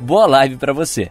Boa 0.00 0.26
live 0.26 0.56
para 0.56 0.72
você. 0.72 1.10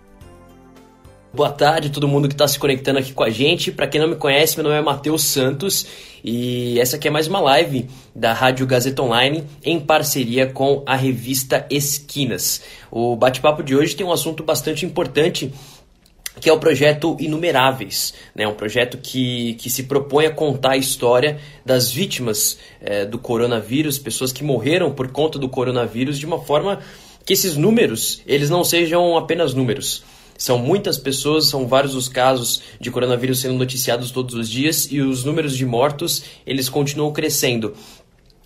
Boa 1.33 1.51
tarde, 1.51 1.89
todo 1.89 2.07
mundo 2.07 2.27
que 2.29 2.33
está 2.33 2.47
se 2.47 2.57
conectando 2.57 2.99
aqui 2.99 3.11
com 3.11 3.23
a 3.23 3.29
gente. 3.29 3.69
Para 3.69 3.85
quem 3.85 3.99
não 3.99 4.07
me 4.07 4.15
conhece, 4.15 4.55
meu 4.55 4.63
nome 4.63 4.77
é 4.77 4.81
Matheus 4.81 5.25
Santos 5.25 5.85
e 6.23 6.79
essa 6.79 6.95
aqui 6.95 7.09
é 7.09 7.11
mais 7.11 7.27
uma 7.27 7.41
live 7.41 7.87
da 8.15 8.31
Rádio 8.31 8.65
Gazeta 8.65 9.01
Online 9.01 9.43
em 9.63 9.77
parceria 9.77 10.47
com 10.47 10.83
a 10.85 10.95
revista 10.95 11.67
Esquinas. 11.69 12.63
O 12.89 13.15
bate-papo 13.15 13.61
de 13.61 13.75
hoje 13.75 13.93
tem 13.93 14.05
um 14.05 14.11
assunto 14.11 14.41
bastante 14.41 14.85
importante 14.85 15.53
que 16.39 16.49
é 16.49 16.53
o 16.53 16.59
projeto 16.59 17.17
Inumeráveis, 17.19 18.13
né? 18.35 18.47
um 18.47 18.53
projeto 18.53 18.97
que, 18.97 19.55
que 19.55 19.69
se 19.69 19.83
propõe 19.83 20.27
a 20.27 20.31
contar 20.31 20.71
a 20.71 20.77
história 20.77 21.39
das 21.65 21.91
vítimas 21.91 22.57
é, 22.79 23.05
do 23.05 23.17
coronavírus, 23.17 23.97
pessoas 23.99 24.31
que 24.31 24.43
morreram 24.43 24.91
por 24.91 25.11
conta 25.11 25.39
do 25.39 25.49
coronavírus 25.49 26.17
de 26.17 26.25
uma 26.25 26.39
forma 26.39 26.79
que 27.27 27.33
esses 27.33 27.57
números 27.57 28.21
eles 28.25 28.49
não 28.49 28.63
sejam 28.63 29.17
apenas 29.17 29.53
números. 29.53 30.01
São 30.37 30.57
muitas 30.57 30.97
pessoas, 30.97 31.47
são 31.47 31.67
vários 31.67 31.93
os 31.93 32.07
casos 32.07 32.61
de 32.79 32.89
coronavírus 32.89 33.41
sendo 33.41 33.55
noticiados 33.55 34.11
todos 34.11 34.33
os 34.33 34.49
dias 34.49 34.87
e 34.89 35.01
os 35.01 35.25
números 35.25 35.57
de 35.57 35.65
mortos 35.65 36.23
eles 36.45 36.69
continuam 36.69 37.11
crescendo. 37.11 37.73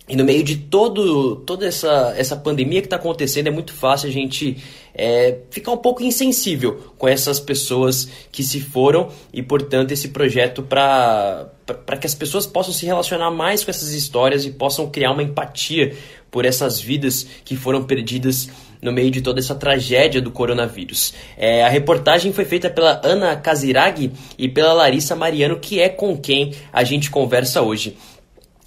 E 0.08 0.16
no 0.16 0.24
meio 0.24 0.42
de 0.42 0.56
todo, 0.56 1.36
toda 1.36 1.64
essa, 1.64 2.12
essa 2.16 2.34
pandemia 2.34 2.80
que 2.80 2.86
está 2.86 2.96
acontecendo, 2.96 3.46
é 3.46 3.50
muito 3.52 3.72
fácil 3.72 4.08
a 4.08 4.12
gente 4.12 4.56
é, 4.92 5.38
ficar 5.48 5.70
um 5.70 5.76
pouco 5.76 6.02
insensível 6.02 6.92
com 6.98 7.06
essas 7.06 7.38
pessoas 7.38 8.08
que 8.32 8.42
se 8.42 8.60
foram 8.60 9.10
e, 9.32 9.42
portanto, 9.42 9.92
esse 9.92 10.08
projeto 10.08 10.60
para 10.60 11.52
que 12.00 12.06
as 12.06 12.16
pessoas 12.16 12.46
possam 12.46 12.74
se 12.74 12.84
relacionar 12.84 13.30
mais 13.30 13.62
com 13.62 13.70
essas 13.70 13.92
histórias 13.92 14.44
e 14.44 14.50
possam 14.50 14.90
criar 14.90 15.12
uma 15.12 15.22
empatia 15.22 15.96
por 16.32 16.44
essas 16.44 16.80
vidas 16.80 17.24
que 17.44 17.54
foram 17.54 17.84
perdidas 17.84 18.48
no 18.82 18.92
meio 18.92 19.12
de 19.12 19.20
toda 19.20 19.38
essa 19.38 19.54
tragédia 19.54 20.20
do 20.20 20.32
coronavírus. 20.32 21.14
É, 21.38 21.62
a 21.62 21.68
reportagem 21.68 22.32
foi 22.32 22.44
feita 22.44 22.68
pela 22.68 23.00
Ana 23.04 23.36
Casiraghi 23.36 24.10
e 24.36 24.48
pela 24.48 24.72
Larissa 24.72 25.14
Mariano, 25.14 25.60
que 25.60 25.80
é 25.80 25.88
com 25.88 26.16
quem 26.18 26.52
a 26.72 26.82
gente 26.82 27.08
conversa 27.08 27.62
hoje. 27.62 27.96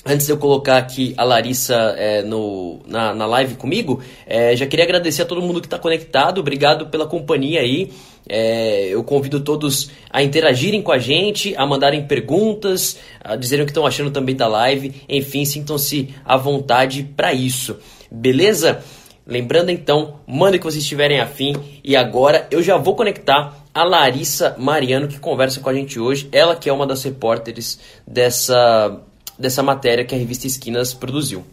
Antes 0.08 0.28
de 0.28 0.32
eu 0.32 0.38
colocar 0.38 0.78
aqui 0.78 1.16
a 1.18 1.24
Larissa 1.24 1.74
é, 1.98 2.22
no, 2.22 2.80
na, 2.88 3.14
na 3.14 3.26
live 3.26 3.56
comigo, 3.56 4.02
é, 4.28 4.56
já 4.56 4.68
queria 4.68 4.86
agradecer 4.86 5.24
a 5.24 5.26
todo 5.26 5.42
mundo 5.42 5.60
que 5.60 5.66
está 5.66 5.80
conectado. 5.80 6.40
Obrigado 6.40 6.88
pela 6.88 7.08
companhia 7.08 7.62
aí. 7.62 7.92
É, 8.30 8.88
eu 8.88 9.04
convido 9.04 9.40
todos 9.40 9.90
a 10.12 10.22
interagirem 10.22 10.82
com 10.84 10.92
a 10.92 11.00
gente, 11.00 11.56
a 11.58 11.66
mandarem 11.66 12.06
perguntas, 12.06 13.00
a 13.20 13.36
dizerem 13.36 13.64
o 13.64 13.66
que 13.66 13.72
estão 13.72 13.86
achando 13.86 14.12
também 14.12 14.36
da 14.36 14.48
live. 14.48 14.94
Enfim, 15.10 15.44
sintam-se 15.44 16.10
à 16.24 16.38
vontade 16.38 17.04
para 17.16 17.34
isso. 17.34 17.76
Beleza? 18.12 18.84
Lembrando 19.28 19.72
então, 19.72 20.22
manda 20.28 20.58
que 20.60 20.64
vocês 20.64 20.84
estiverem 20.84 21.20
afim. 21.20 21.54
E 21.84 21.96
agora 21.96 22.48
eu 22.52 22.62
já 22.62 22.78
vou 22.78 22.96
conectar 22.96 23.56
a 23.74 23.84
Larissa 23.84 24.56
Mariano, 24.60 25.08
que 25.08 25.20
conversa 25.20 25.60
com 25.60 25.70
a 25.70 25.74
gente 25.74 26.00
hoje. 26.00 26.30
Ela 26.32 26.56
que 26.56 26.70
é 26.70 26.74
uma 26.74 26.86
das 26.86 27.04
repórteres 27.04 27.80
dessa, 28.06 29.04
dessa 29.38 29.64
matéria 29.64 30.06
que 30.06 30.14
a 30.14 30.18
revista 30.18 30.46
Esquinas 30.46 30.94
produziu. 30.94 31.44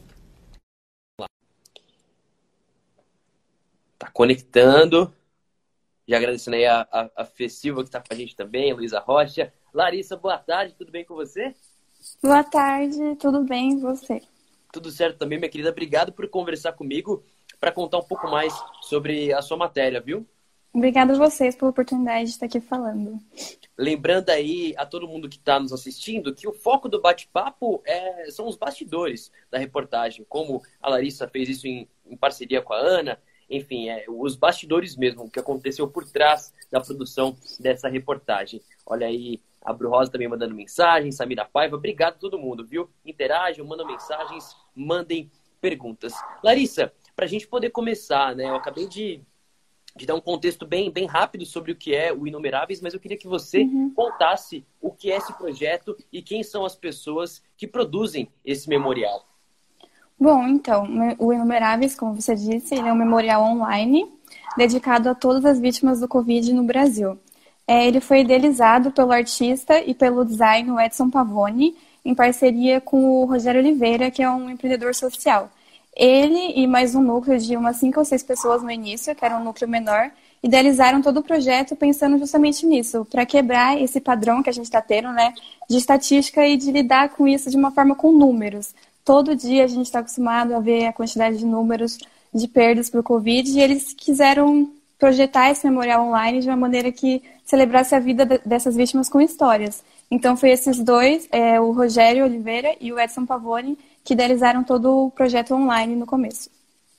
Tá 3.99 4.11
conectando. 4.13 5.11
Já 6.07 6.19
agradecendo 6.19 6.57
aí 6.57 6.67
a, 6.67 6.87
a, 6.93 7.11
a 7.17 7.25
Fê 7.25 7.49
Silva 7.49 7.83
que 7.83 7.89
está 7.89 8.01
com 8.01 8.13
a 8.13 8.17
gente 8.17 8.37
também, 8.37 8.71
a 8.71 8.75
Luísa 8.75 9.01
Rocha. 9.01 9.51
Larissa, 9.73 10.15
boa 10.15 10.37
tarde, 10.37 10.75
tudo 10.77 10.93
bem 10.93 11.07
com 11.07 11.15
você? 11.15 11.55
Boa 12.23 12.45
tarde, 12.45 13.17
tudo 13.19 13.45
bem 13.45 13.73
e 13.73 13.81
você? 13.81 14.21
Tudo 14.71 14.91
certo 14.91 15.19
também, 15.19 15.39
minha 15.39 15.49
querida. 15.49 15.71
Obrigado 15.71 16.13
por 16.13 16.29
conversar 16.29 16.73
comigo 16.73 17.25
para 17.63 17.71
contar 17.71 17.99
um 17.99 18.03
pouco 18.03 18.29
mais 18.29 18.53
sobre 18.81 19.33
a 19.33 19.41
sua 19.41 19.57
matéria, 19.57 20.01
viu? 20.01 20.27
Obrigada 20.75 21.13
a 21.13 21.17
vocês 21.17 21.55
pela 21.55 21.71
oportunidade 21.71 22.25
de 22.25 22.31
estar 22.31 22.47
aqui 22.47 22.59
falando. 22.59 23.21
Lembrando 23.79 24.31
aí 24.31 24.75
a 24.77 24.85
todo 24.85 25.07
mundo 25.07 25.29
que 25.29 25.37
está 25.37 25.61
nos 25.61 25.73
assistindo 25.73 26.35
que 26.35 26.49
o 26.49 26.53
foco 26.53 26.89
do 26.89 27.01
bate-papo 27.01 27.81
é, 27.87 28.29
são 28.33 28.49
os 28.49 28.57
bastidores 28.57 29.31
da 29.49 29.59
reportagem, 29.59 30.27
como 30.29 30.61
a 30.83 30.91
Larissa 30.91 31.29
fez 31.29 31.49
isso 31.51 31.69
em, 31.69 31.89
em 32.05 32.17
parceria 32.17 32.61
com 32.61 32.73
a 32.73 32.79
Ana, 32.79 33.17
enfim, 33.49 33.91
é, 33.91 34.07
os 34.09 34.35
bastidores 34.35 34.97
mesmo, 34.97 35.23
o 35.23 35.31
que 35.31 35.39
aconteceu 35.39 35.87
por 35.87 36.05
trás 36.05 36.53
da 36.69 36.81
produção 36.81 37.37
dessa 37.61 37.89
reportagem. 37.89 38.61
Olha 38.85 39.07
aí, 39.07 39.41
a 39.65 39.73
Bru 39.73 39.89
Rosa 39.89 40.11
também 40.11 40.27
mandando 40.27 40.53
mensagem, 40.53 41.13
Samira 41.13 41.45
Paiva, 41.45 41.77
obrigado 41.77 42.15
a 42.15 42.19
todo 42.19 42.41
mundo, 42.41 42.67
viu? 42.67 42.91
Interajam, 43.07 43.65
mandam 43.65 43.87
mensagens, 43.87 44.57
mandem 44.75 45.31
perguntas. 45.61 46.13
Larissa, 46.43 46.93
para 47.23 47.27
a 47.27 47.31
gente 47.31 47.47
poder 47.47 47.71
começar, 47.71 48.35
né? 48.35 48.51
Eu 48.51 48.57
acabei 48.57 48.89
de, 48.89 49.21
de 49.95 50.05
dar 50.05 50.17
um 50.17 50.21
contexto 50.21 50.67
bem, 50.67 50.91
bem 50.91 51.07
rápido 51.07 51.47
sobre 51.47 51.71
o 51.71 51.77
que 51.77 51.95
é 51.95 52.13
o 52.13 52.27
Inumeráveis, 52.27 52.81
mas 52.81 52.95
eu 52.95 52.99
queria 52.99 53.17
que 53.17 53.29
você 53.29 53.63
uhum. 53.63 53.93
contasse 53.95 54.65
o 54.81 54.91
que 54.91 55.13
é 55.13 55.19
esse 55.19 55.33
projeto 55.35 55.97
e 56.13 56.21
quem 56.21 56.43
são 56.43 56.65
as 56.65 56.75
pessoas 56.75 57.41
que 57.57 57.65
produzem 57.65 58.29
esse 58.45 58.69
memorial. 58.69 59.25
Bom, 60.19 60.49
então, 60.49 60.85
o 61.17 61.33
Inumeráveis, 61.33 61.95
como 61.95 62.21
você 62.21 62.35
disse, 62.35 62.75
é 62.75 62.93
um 62.93 62.97
memorial 62.97 63.45
online 63.45 64.13
dedicado 64.57 65.09
a 65.09 65.15
todas 65.15 65.45
as 65.45 65.61
vítimas 65.61 66.01
do 66.01 66.09
Covid 66.09 66.53
no 66.53 66.65
Brasil. 66.65 67.17
É, 67.69 67.87
ele 67.87 68.01
foi 68.01 68.23
idealizado 68.23 68.91
pelo 68.91 69.13
artista 69.13 69.79
e 69.79 69.95
pelo 69.95 70.25
designer 70.25 70.87
Edson 70.87 71.09
Pavone, 71.09 71.77
em 72.05 72.17
parceria 72.17 72.81
com 72.81 73.05
o 73.05 73.27
Rogério 73.27 73.61
Oliveira, 73.61 74.11
que 74.11 74.25
é 74.25 74.29
um 74.29 74.51
empreendedor 74.51 74.93
social. 74.93 75.53
Ele 75.95 76.53
e 76.57 76.67
mais 76.67 76.95
um 76.95 77.03
núcleo 77.03 77.39
de 77.39 77.57
umas 77.57 77.77
cinco 77.77 77.99
ou 77.99 78.05
seis 78.05 78.23
pessoas 78.23 78.63
no 78.63 78.71
início, 78.71 79.15
que 79.15 79.25
era 79.25 79.37
um 79.37 79.45
núcleo 79.45 79.69
menor, 79.69 80.11
idealizaram 80.43 81.03
todo 81.03 81.19
o 81.19 81.23
projeto 81.23 81.77
pensando 81.77 82.19
justamente 82.19 82.67
nisso, 82.67 83.07
para 83.11 83.27
quebrar 83.27 83.81
esse 83.81 84.01
padrão 84.01 84.43
que 84.43 84.51
a 84.51 84.53
gente 84.53 84.65
está 84.65 84.81
tendo, 84.81 85.13
né, 85.13 85.35
de 85.69 85.77
estatística 85.77 86.47
e 86.47 86.57
de 86.57 86.73
lidar 86.73 87.11
com 87.11 87.29
isso 87.29 87.51
de 87.51 87.57
uma 87.57 87.71
forma 87.71 87.95
com 87.95 88.11
números. 88.11 88.75
Todo 89.05 89.37
dia 89.37 89.65
a 89.65 89.67
gente 89.67 89.87
está 89.87 89.99
acostumado 89.99 90.55
a 90.55 90.61
ver 90.61 90.87
a 90.87 90.93
quantidade 90.93 91.39
de 91.39 91.45
números 91.45 91.99
de 92.35 92.49
perdas 92.49 92.89
para 92.89 93.01
o 93.01 93.05
Covid 93.05 93.51
e 93.51 93.61
eles 93.61 93.93
quiseram 93.93 94.71
projetar 94.99 95.51
esse 95.51 95.67
memorial 95.69 96.07
online 96.07 96.41
de 96.41 96.49
uma 96.49 96.57
maneira 96.57 96.91
que 96.93 97.23
celebrasse 97.45 97.95
a 97.95 97.99
vida 97.99 98.25
dessas 98.47 98.77
vítimas 98.77 99.09
com 99.09 99.21
histórias. 99.21 99.85
Então, 100.09 100.37
foi 100.37 100.51
esses 100.51 100.79
dois, 100.79 101.27
é, 101.33 101.61
o 101.61 101.73
Rogério 101.73 102.25
Oliveira 102.25 102.77
e 102.81 102.93
o 102.93 103.01
Edson 103.01 103.27
Pavone, 103.27 103.77
que 104.05 104.15
idealizaram 104.15 104.65
todo 104.65 105.07
o 105.07 105.11
projeto 105.11 105.55
online 105.55 105.95
no 105.97 106.07
começo. 106.07 106.51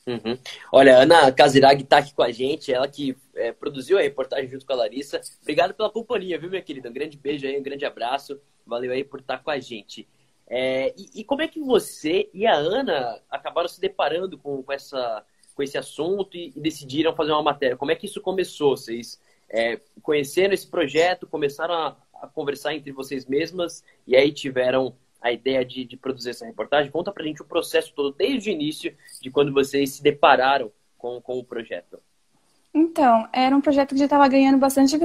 Uhum. 0.06 0.38
Olha, 0.72 0.98
a 0.98 1.02
Ana 1.04 1.32
Casirag 1.32 1.82
está 1.82 1.98
aqui 1.98 2.14
com 2.14 2.24
a 2.24 2.32
gente, 2.32 2.74
ela 2.74 2.88
que 2.88 3.16
é, 3.36 3.54
produziu 3.54 3.98
a 3.98 4.02
reportagem 4.02 4.50
junto 4.50 4.66
com 4.66 4.74
a 4.74 4.78
Larissa. 4.78 5.22
Obrigado 5.42 5.74
pela 5.74 5.90
companhia, 5.90 6.38
viu, 6.38 6.50
minha 6.50 6.62
querida? 6.62 6.90
Um 6.90 6.94
grande 6.94 7.18
beijo 7.18 7.48
aí, 7.48 7.58
um 7.58 7.64
grande 7.64 7.86
abraço. 7.86 8.40
Valeu 8.66 8.92
aí 8.92 9.04
por 9.04 9.22
estar 9.22 9.40
com 9.40 9.50
a 9.50 9.60
gente. 9.60 10.08
É, 10.48 10.94
e, 10.98 11.22
e, 11.22 11.24
como 11.24 11.42
é 11.42 11.48
que 11.48 11.60
você 11.60 12.30
e 12.34 12.46
a 12.46 12.54
Ana 12.54 13.20
acabaram 13.30 13.68
se 13.68 13.80
deparando 13.80 14.38
com, 14.38 14.62
com, 14.62 14.74
essa, 14.74 15.26
com 15.56 15.64
esse 15.64 15.78
assunto 15.78 16.36
e, 16.36 16.52
e, 16.56 16.60
decidiram 16.60 17.16
fazer 17.16 17.32
uma 17.32 17.42
matéria? 17.42 17.78
Como 17.78 17.92
é 17.92 17.96
que 17.96 18.06
isso 18.06 18.22
começou? 18.22 18.76
Vocês 18.76 19.20
é, 19.50 19.80
conheceram 20.02 20.54
esse 20.54 20.68
projeto, 20.68 21.26
começaram 21.26 21.74
a, 21.74 21.98
a 22.22 22.28
conversar 22.28 22.76
entre 22.76 22.92
vocês 22.92 23.26
mesmas 23.26 23.84
e 24.06 24.16
aí 24.18 24.34
tiveram 24.34 24.94
a 25.24 25.32
ideia 25.32 25.64
de, 25.64 25.86
de, 25.86 25.96
produzir 25.96 26.32
essa 26.32 26.46
reportagem. 26.46 26.92
Conta 26.92 27.12
pra 27.12 27.24
gente 27.24 27.42
o 27.42 27.46
processo 27.46 27.94
todo, 27.96 28.14
desde 28.14 28.50
o 28.50 28.54
início, 28.54 28.94
de 29.22 29.32
quando 29.32 29.54
vocês 29.54 29.94
se 29.94 30.04
depararam 30.04 30.70
com, 30.98 31.22
com 31.22 31.40
o 31.40 31.44
projeto. 31.44 31.98
Então, 32.74 33.28
era 33.32 33.56
um 33.56 33.62
projeto 33.62 33.90
que 33.90 34.00
já 34.00 34.06
estava 34.06 34.28
ganhando 34.28 34.58
bastante 34.58 34.96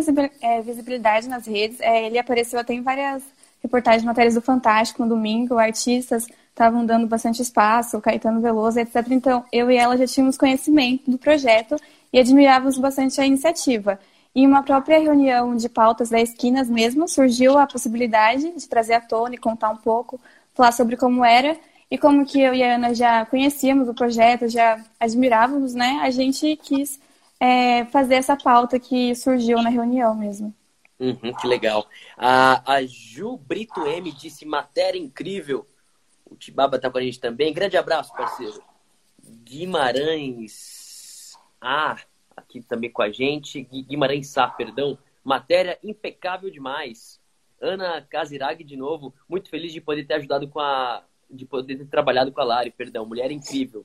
é, 0.43 0.61
visibilidade 0.61 1.29
nas 1.29 1.47
redes. 1.47 1.81
É, 1.81 2.06
ele 2.06 2.19
apareceu 2.19 2.59
até 2.59 2.75
em 2.75 2.82
várias 2.82 3.23
reportagens, 3.62 4.03
matérias 4.03 4.35
do 4.35 4.41
Fantástico 4.41 5.03
no 5.05 5.09
domingo. 5.09 5.56
Artistas 5.56 6.26
estavam 6.49 6.85
dando 6.85 7.06
bastante 7.06 7.41
espaço, 7.41 8.00
Caetano 8.00 8.41
Veloso, 8.41 8.81
etc. 8.81 9.06
Então, 9.11 9.44
eu 9.53 9.70
e 9.70 9.76
ela 9.76 9.97
já 9.97 10.06
tínhamos 10.06 10.37
conhecimento 10.37 11.09
do 11.09 11.19
projeto 11.19 11.76
e 12.12 12.19
admirávamos 12.19 12.76
bastante 12.79 13.20
a 13.20 13.26
iniciativa. 13.26 14.00
Em 14.35 14.47
uma 14.47 14.63
própria 14.63 14.99
reunião 14.99 15.57
de 15.57 15.69
pautas 15.69 16.11
da 16.11 16.21
Esquinas 16.21 16.69
mesmo, 16.69 17.09
surgiu 17.09 17.59
a 17.59 17.67
possibilidade 17.67 18.53
de 18.53 18.69
trazer 18.69 18.95
à 18.95 19.01
tona 19.01 19.35
e 19.35 19.39
contar 19.39 19.71
um 19.71 19.77
pouco, 19.77 20.21
falar 20.55 20.73
sobre 20.73 20.97
como 20.97 21.25
era 21.25 21.59
e 21.91 21.97
como 21.97 22.27
que 22.27 22.41
eu 22.41 22.55
e 22.55 22.63
a 22.63 22.75
Ana 22.75 22.95
já 22.95 23.25
conhecíamos 23.27 23.89
o 23.89 23.95
projeto, 23.95 24.49
já 24.49 24.85
admirávamos, 25.01 25.75
né? 25.75 26.01
A 26.03 26.11
gente 26.11 26.57
quis 26.57 27.01
é, 27.41 27.85
fazer 27.87 28.17
essa 28.17 28.37
pauta 28.37 28.79
que 28.79 29.15
surgiu 29.15 29.63
na 29.63 29.71
reunião 29.71 30.15
mesmo. 30.15 30.55
Uhum, 31.01 31.33
que 31.41 31.47
legal. 31.47 31.87
A, 32.17 32.75
a 32.75 32.85
Ju 32.85 33.39
Brito 33.39 33.87
M 33.87 34.13
disse 34.13 34.45
matéria 34.45 34.99
incrível. 34.99 35.67
O 36.27 36.37
Tibaba 36.37 36.79
tá 36.79 36.91
com 36.91 36.99
a 36.99 37.03
gente 37.03 37.21
também. 37.21 37.55
Grande 37.55 37.77
abraço, 37.77 38.13
parceiro. 38.13 38.63
Guimarães 39.45 40.89
ah, 41.61 41.97
aqui 42.38 42.62
também 42.62 42.90
com 42.90 43.02
a 43.02 43.11
gente. 43.11 43.62
Guimarães 43.62 44.29
Sá, 44.29 44.49
perdão. 44.49 44.99
Matéria 45.25 45.79
impecável 45.82 46.50
demais. 46.50 47.20
Ana 47.61 48.00
Casirag, 48.02 48.62
de 48.62 48.76
novo, 48.76 49.14
muito 49.29 49.50
feliz 49.50 49.73
de 49.73 49.81
poder 49.81 50.05
ter 50.05 50.14
ajudado 50.14 50.49
com 50.49 50.61
a. 50.61 51.05
de 51.31 51.44
poder 51.44 51.76
ter 51.76 51.87
trabalhado 51.87 52.32
com 52.32 52.40
a 52.40 52.44
Lari, 52.44 52.70
perdão. 52.70 53.05
Mulher 53.05 53.31
incrível. 53.31 53.85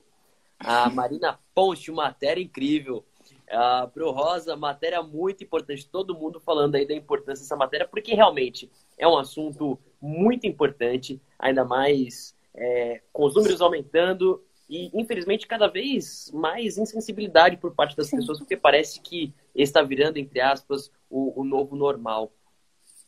A 0.58 0.88
Marina 0.88 1.38
Ponte, 1.54 1.90
matéria 1.90 2.42
incrível. 2.42 3.04
A 3.50 3.88
Pro 3.92 4.10
Rosa, 4.10 4.56
matéria 4.56 5.02
muito 5.02 5.44
importante. 5.44 5.88
Todo 5.88 6.14
mundo 6.14 6.40
falando 6.40 6.76
aí 6.76 6.86
da 6.86 6.94
importância 6.94 7.42
dessa 7.42 7.56
matéria, 7.56 7.86
porque 7.86 8.14
realmente 8.14 8.70
é 8.96 9.06
um 9.06 9.18
assunto 9.18 9.78
muito 10.00 10.46
importante, 10.46 11.20
ainda 11.38 11.64
mais 11.64 12.34
é, 12.54 13.02
com 13.12 13.24
os 13.24 13.34
números 13.34 13.60
aumentando 13.60 14.42
e, 14.74 14.90
infelizmente, 14.92 15.46
cada 15.46 15.68
vez 15.68 16.32
mais 16.34 16.76
insensibilidade 16.76 17.56
por 17.56 17.72
parte 17.76 17.96
das 17.96 18.08
Sim. 18.08 18.16
pessoas, 18.16 18.40
porque 18.40 18.56
parece 18.56 19.00
que 19.00 19.32
está 19.54 19.80
virando, 19.82 20.16
entre 20.16 20.40
aspas, 20.40 20.90
o, 21.08 21.40
o 21.40 21.44
novo 21.44 21.76
normal. 21.76 22.32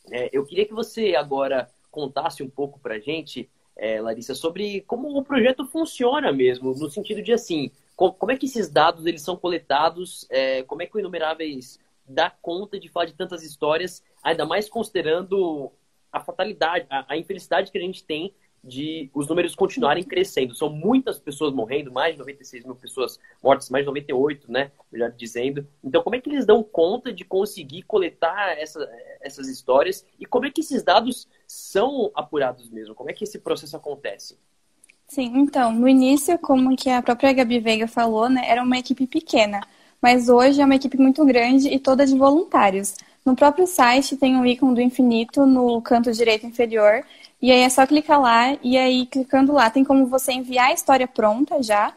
É, 0.09 0.29
eu 0.31 0.45
queria 0.45 0.65
que 0.65 0.73
você 0.73 1.13
agora 1.13 1.69
contasse 1.91 2.41
um 2.41 2.49
pouco 2.49 2.79
para 2.79 2.95
a 2.95 2.99
gente, 2.99 3.49
é, 3.75 3.99
Larissa, 3.99 4.33
sobre 4.33 4.79
como 4.81 5.09
o 5.09 5.25
projeto 5.25 5.65
funciona 5.65 6.31
mesmo, 6.31 6.73
no 6.73 6.89
sentido 6.89 7.21
de 7.21 7.33
assim, 7.33 7.69
como 7.97 8.31
é 8.31 8.37
que 8.37 8.45
esses 8.45 8.69
dados 8.69 9.05
eles 9.05 9.21
são 9.21 9.35
coletados, 9.35 10.25
é, 10.29 10.63
como 10.63 10.83
é 10.83 10.85
que 10.85 10.95
o 10.95 10.99
Inumeráveis 10.99 11.81
dá 12.07 12.29
conta 12.29 12.79
de 12.79 12.87
falar 12.87 13.07
de 13.07 13.13
tantas 13.13 13.43
histórias, 13.43 14.01
ainda 14.23 14.45
mais 14.45 14.69
considerando 14.69 15.69
a 16.13 16.21
fatalidade, 16.21 16.87
a, 16.89 17.13
a 17.13 17.17
infelicidade 17.17 17.73
que 17.73 17.77
a 17.77 17.81
gente 17.81 18.05
tem 18.05 18.33
de 18.67 19.09
os 19.13 19.27
números 19.27 19.55
continuarem 19.55 20.03
crescendo. 20.03 20.53
São 20.53 20.69
muitas 20.69 21.17
pessoas 21.17 21.53
morrendo, 21.53 21.91
mais 21.91 22.13
de 22.13 22.19
96 22.19 22.65
mil 22.65 22.75
pessoas 22.75 23.19
mortas, 23.41 23.69
mais 23.69 23.83
de 23.83 23.87
98, 23.87 24.51
né? 24.51 24.71
Melhor 24.91 25.11
dizendo. 25.11 25.65
Então, 25.83 26.03
como 26.03 26.15
é 26.15 26.21
que 26.21 26.29
eles 26.29 26.45
dão 26.45 26.61
conta 26.61 27.13
de 27.13 27.23
conseguir 27.23 27.83
coletar 27.83 28.57
essa, 28.57 28.87
essas 29.21 29.47
histórias 29.47 30.05
e 30.19 30.25
como 30.25 30.45
é 30.45 30.51
que 30.51 30.61
esses 30.61 30.83
dados 30.83 31.27
são 31.47 32.11
apurados 32.13 32.69
mesmo? 32.69 32.93
Como 32.93 33.09
é 33.09 33.13
que 33.13 33.23
esse 33.23 33.39
processo 33.39 33.77
acontece? 33.77 34.37
Sim, 35.07 35.31
então, 35.37 35.71
no 35.71 35.87
início, 35.87 36.37
como 36.37 36.75
que 36.75 36.89
a 36.89 37.01
própria 37.01 37.31
Gabi 37.31 37.61
Veiga 37.61 37.87
falou, 37.87 38.29
né, 38.29 38.41
era 38.45 38.61
uma 38.61 38.77
equipe 38.77 39.07
pequena, 39.07 39.61
mas 40.01 40.27
hoje 40.27 40.61
é 40.61 40.65
uma 40.65 40.75
equipe 40.75 40.97
muito 40.97 41.23
grande 41.25 41.69
e 41.69 41.79
toda 41.79 42.05
de 42.05 42.17
voluntários. 42.17 42.93
No 43.27 43.35
próprio 43.35 43.67
site 43.67 44.15
tem 44.15 44.37
um 44.37 44.45
ícone 44.45 44.73
do 44.73 44.79
infinito 44.79 45.45
no 45.45 45.81
canto 45.81 46.13
direito 46.13 46.45
inferior 46.45 47.03
e 47.41 47.51
aí 47.51 47.59
é 47.59 47.69
só 47.69 47.85
clicar 47.85 48.21
lá 48.21 48.57
e 48.63 48.77
aí 48.77 49.05
clicando 49.05 49.51
lá 49.51 49.69
tem 49.69 49.83
como 49.83 50.05
você 50.05 50.31
enviar 50.31 50.69
a 50.69 50.73
história 50.73 51.05
pronta 51.05 51.61
já, 51.61 51.93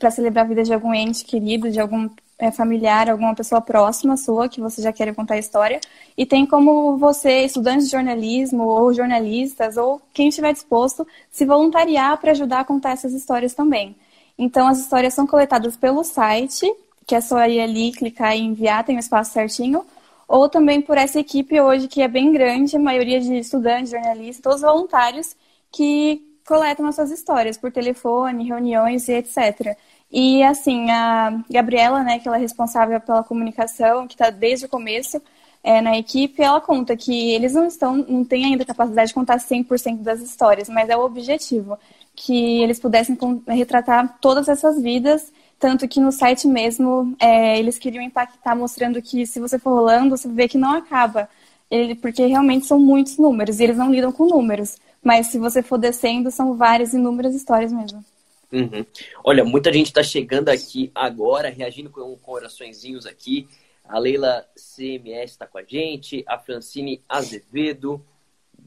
para 0.00 0.10
celebrar 0.10 0.44
a 0.44 0.48
vida 0.48 0.64
de 0.64 0.74
algum 0.74 0.92
ente 0.92 1.24
querido, 1.24 1.70
de 1.70 1.78
algum 1.78 2.10
é, 2.36 2.50
familiar, 2.50 3.08
alguma 3.08 3.36
pessoa 3.36 3.60
próxima 3.60 4.16
sua 4.16 4.48
que 4.48 4.60
você 4.60 4.82
já 4.82 4.92
quer 4.92 5.14
contar 5.14 5.34
a 5.34 5.38
história. 5.38 5.80
E 6.18 6.26
tem 6.26 6.44
como 6.44 6.96
você, 6.96 7.44
estudante 7.44 7.84
de 7.84 7.90
jornalismo 7.92 8.64
ou 8.64 8.92
jornalistas 8.92 9.76
ou 9.76 10.02
quem 10.12 10.28
estiver 10.28 10.52
disposto, 10.52 11.06
se 11.30 11.46
voluntariar 11.46 12.18
para 12.18 12.32
ajudar 12.32 12.58
a 12.58 12.64
contar 12.64 12.94
essas 12.94 13.12
histórias 13.12 13.54
também. 13.54 13.94
Então 14.36 14.66
as 14.66 14.80
histórias 14.80 15.14
são 15.14 15.24
coletadas 15.24 15.76
pelo 15.76 16.02
site, 16.02 16.66
que 17.06 17.14
é 17.14 17.20
só 17.20 17.46
ir 17.46 17.60
ali, 17.60 17.92
clicar 17.92 18.36
e 18.36 18.40
enviar, 18.40 18.82
tem 18.82 18.96
o 18.96 18.98
espaço 18.98 19.32
certinho 19.32 19.84
ou 20.28 20.48
também 20.48 20.80
por 20.80 20.96
essa 20.96 21.20
equipe 21.20 21.60
hoje 21.60 21.88
que 21.88 22.02
é 22.02 22.08
bem 22.08 22.32
grande, 22.32 22.76
a 22.76 22.80
maioria 22.80 23.20
de 23.20 23.36
estudantes, 23.38 23.90
jornalistas, 23.90 24.42
todos 24.42 24.60
voluntários 24.62 25.36
que 25.70 26.22
coletam 26.46 26.86
as 26.86 26.94
suas 26.94 27.10
histórias 27.10 27.56
por 27.56 27.72
telefone, 27.72 28.48
reuniões 28.48 29.08
e 29.08 29.12
etc. 29.12 29.76
E 30.10 30.42
assim, 30.42 30.90
a 30.90 31.42
Gabriela, 31.50 32.02
né, 32.02 32.18
que 32.18 32.28
ela 32.28 32.36
é 32.36 32.40
responsável 32.40 33.00
pela 33.00 33.24
comunicação, 33.24 34.06
que 34.06 34.14
está 34.14 34.30
desde 34.30 34.66
o 34.66 34.68
começo 34.68 35.20
é, 35.62 35.80
na 35.80 35.96
equipe, 35.96 36.42
ela 36.42 36.60
conta 36.60 36.96
que 36.96 37.32
eles 37.32 37.54
não 37.54 37.66
estão, 37.66 37.96
não 37.96 38.24
têm 38.24 38.44
ainda 38.44 38.64
capacidade 38.64 39.08
de 39.08 39.14
contar 39.14 39.38
100% 39.38 40.02
das 40.02 40.20
histórias, 40.20 40.68
mas 40.68 40.88
é 40.90 40.96
o 40.96 41.00
objetivo, 41.00 41.78
que 42.14 42.62
eles 42.62 42.78
pudessem 42.78 43.16
retratar 43.48 44.18
todas 44.20 44.48
essas 44.48 44.80
vidas 44.80 45.32
tanto 45.58 45.88
que 45.88 46.00
no 46.00 46.12
site 46.12 46.46
mesmo 46.46 47.16
é, 47.18 47.58
eles 47.58 47.78
queriam 47.78 48.02
impactar 48.02 48.54
mostrando 48.54 49.00
que 49.00 49.26
se 49.26 49.40
você 49.40 49.58
for 49.58 49.70
rolando, 49.70 50.16
você 50.16 50.28
vê 50.28 50.48
que 50.48 50.58
não 50.58 50.72
acaba. 50.72 51.28
Ele, 51.70 51.94
porque 51.94 52.24
realmente 52.26 52.66
são 52.66 52.78
muitos 52.78 53.16
números 53.16 53.58
e 53.58 53.64
eles 53.64 53.76
não 53.76 53.90
lidam 53.90 54.12
com 54.12 54.26
números. 54.26 54.76
Mas 55.02 55.28
se 55.28 55.38
você 55.38 55.62
for 55.62 55.78
descendo, 55.78 56.30
são 56.30 56.56
várias 56.56 56.92
inúmeras 56.92 57.34
histórias 57.34 57.72
mesmo. 57.72 58.04
Uhum. 58.52 58.86
Olha, 59.24 59.44
muita 59.44 59.72
gente 59.72 59.86
está 59.86 60.02
chegando 60.02 60.48
aqui 60.48 60.90
agora, 60.94 61.50
reagindo 61.50 61.90
com 61.90 62.16
coraçõezinhos 62.16 63.06
aqui. 63.06 63.48
A 63.86 63.98
Leila 63.98 64.46
CMS 64.54 65.32
está 65.32 65.46
com 65.46 65.58
a 65.58 65.62
gente, 65.62 66.24
a 66.26 66.38
Francine 66.38 67.02
Azevedo, 67.08 68.02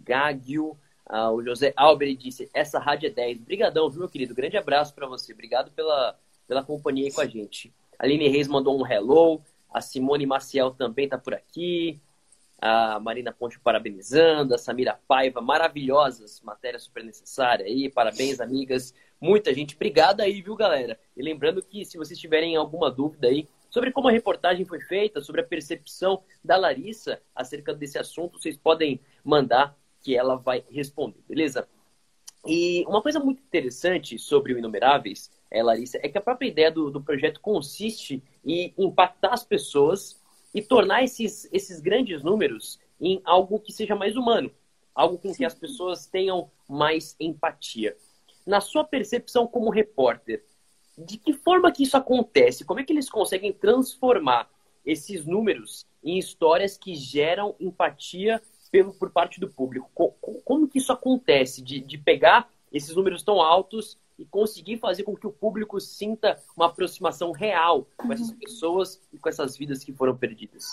Gagio, 0.03 0.77
uh, 1.09 1.31
o 1.33 1.43
José 1.43 1.73
Albert 1.75 2.15
disse, 2.17 2.49
essa 2.53 2.79
rádio 2.79 3.07
é 3.07 3.09
10. 3.09 3.39
Brigadão, 3.39 3.89
viu, 3.89 4.01
meu 4.01 4.09
querido? 4.09 4.35
Grande 4.35 4.57
abraço 4.57 4.93
para 4.93 5.07
você. 5.07 5.33
Obrigado 5.33 5.71
pela, 5.71 6.17
pela 6.47 6.63
companhia 6.63 7.05
aí 7.05 7.11
com 7.11 7.21
a 7.21 7.27
gente. 7.27 7.73
A 7.99 8.05
Aline 8.05 8.27
Reis 8.27 8.47
mandou 8.47 8.79
um 8.79 8.85
hello. 8.85 9.41
A 9.73 9.81
Simone 9.81 10.25
Maciel 10.25 10.71
também 10.71 11.05
está 11.05 11.17
por 11.17 11.33
aqui. 11.33 11.99
A 12.59 12.99
Marina 12.99 13.31
Ponte 13.31 13.59
parabenizando. 13.59 14.55
A 14.55 14.57
Samira 14.57 14.99
Paiva, 15.07 15.41
maravilhosas. 15.41 16.41
Matéria 16.41 16.79
super 16.79 17.03
necessária 17.03 17.65
aí. 17.65 17.89
Parabéns, 17.89 18.39
amigas. 18.39 18.93
Muita 19.19 19.53
gente. 19.53 19.75
Obrigada 19.75 20.23
aí, 20.23 20.41
viu, 20.41 20.55
galera? 20.55 20.99
E 21.15 21.21
lembrando 21.21 21.61
que 21.61 21.83
se 21.85 21.97
vocês 21.97 22.19
tiverem 22.19 22.55
alguma 22.55 22.89
dúvida 22.89 23.27
aí 23.27 23.47
sobre 23.69 23.91
como 23.91 24.07
a 24.07 24.11
reportagem 24.11 24.65
foi 24.65 24.79
feita, 24.79 25.21
sobre 25.21 25.41
a 25.41 25.43
percepção 25.43 26.23
da 26.43 26.55
Larissa 26.55 27.21
acerca 27.35 27.73
desse 27.73 27.97
assunto, 27.97 28.39
vocês 28.39 28.55
podem 28.57 28.99
mandar 29.23 29.77
que 30.01 30.15
ela 30.15 30.35
vai 30.35 30.63
responder, 30.69 31.19
beleza? 31.27 31.67
E 32.45 32.85
uma 32.87 33.01
coisa 33.01 33.19
muito 33.19 33.41
interessante 33.41 34.17
sobre 34.17 34.53
o 34.53 34.57
Inumeráveis 34.57 35.29
é, 35.49 35.63
Larissa, 35.63 35.99
é 36.03 36.09
que 36.09 36.17
a 36.17 36.21
própria 36.21 36.47
ideia 36.47 36.71
do, 36.71 36.91
do 36.91 37.01
projeto 37.01 37.39
consiste 37.39 38.23
em 38.45 38.73
impactar 38.77 39.33
as 39.33 39.43
pessoas 39.43 40.21
e 40.53 40.61
tornar 40.61 41.03
esses, 41.03 41.47
esses 41.51 41.79
grandes 41.79 42.23
números 42.23 42.79
em 42.99 43.21
algo 43.23 43.59
que 43.59 43.71
seja 43.71 43.95
mais 43.95 44.15
humano, 44.15 44.51
algo 44.93 45.17
com 45.17 45.33
que 45.33 45.45
as 45.45 45.53
pessoas 45.53 46.07
tenham 46.07 46.49
mais 46.67 47.15
empatia. 47.19 47.95
Na 48.45 48.59
sua 48.59 48.83
percepção 48.83 49.45
como 49.45 49.69
repórter, 49.69 50.43
de 50.97 51.17
que 51.17 51.33
forma 51.33 51.71
que 51.71 51.83
isso 51.83 51.95
acontece? 51.95 52.65
Como 52.65 52.79
é 52.79 52.83
que 52.83 52.91
eles 52.91 53.09
conseguem 53.09 53.53
transformar 53.53 54.49
esses 54.85 55.25
números 55.25 55.85
em 56.03 56.17
histórias 56.17 56.77
que 56.77 56.95
geram 56.95 57.55
empatia 57.59 58.41
pelo, 58.71 58.93
por 58.93 59.11
parte 59.11 59.39
do 59.39 59.49
público? 59.49 59.91
Como, 59.93 60.13
como 60.43 60.67
que 60.67 60.79
isso 60.79 60.91
acontece 60.91 61.61
de, 61.61 61.79
de 61.79 61.97
pegar 61.97 62.49
esses 62.71 62.95
números 62.95 63.21
tão 63.21 63.39
altos 63.41 63.97
e 64.17 64.25
conseguir 64.25 64.77
fazer 64.77 65.03
com 65.03 65.15
que 65.15 65.27
o 65.27 65.31
público 65.31 65.79
sinta 65.79 66.39
uma 66.55 66.67
aproximação 66.67 67.31
real 67.31 67.87
com 67.95 68.11
essas 68.11 68.29
uhum. 68.29 68.37
pessoas 68.37 69.01
e 69.13 69.17
com 69.17 69.29
essas 69.29 69.55
vidas 69.57 69.83
que 69.83 69.93
foram 69.93 70.15
perdidas. 70.15 70.65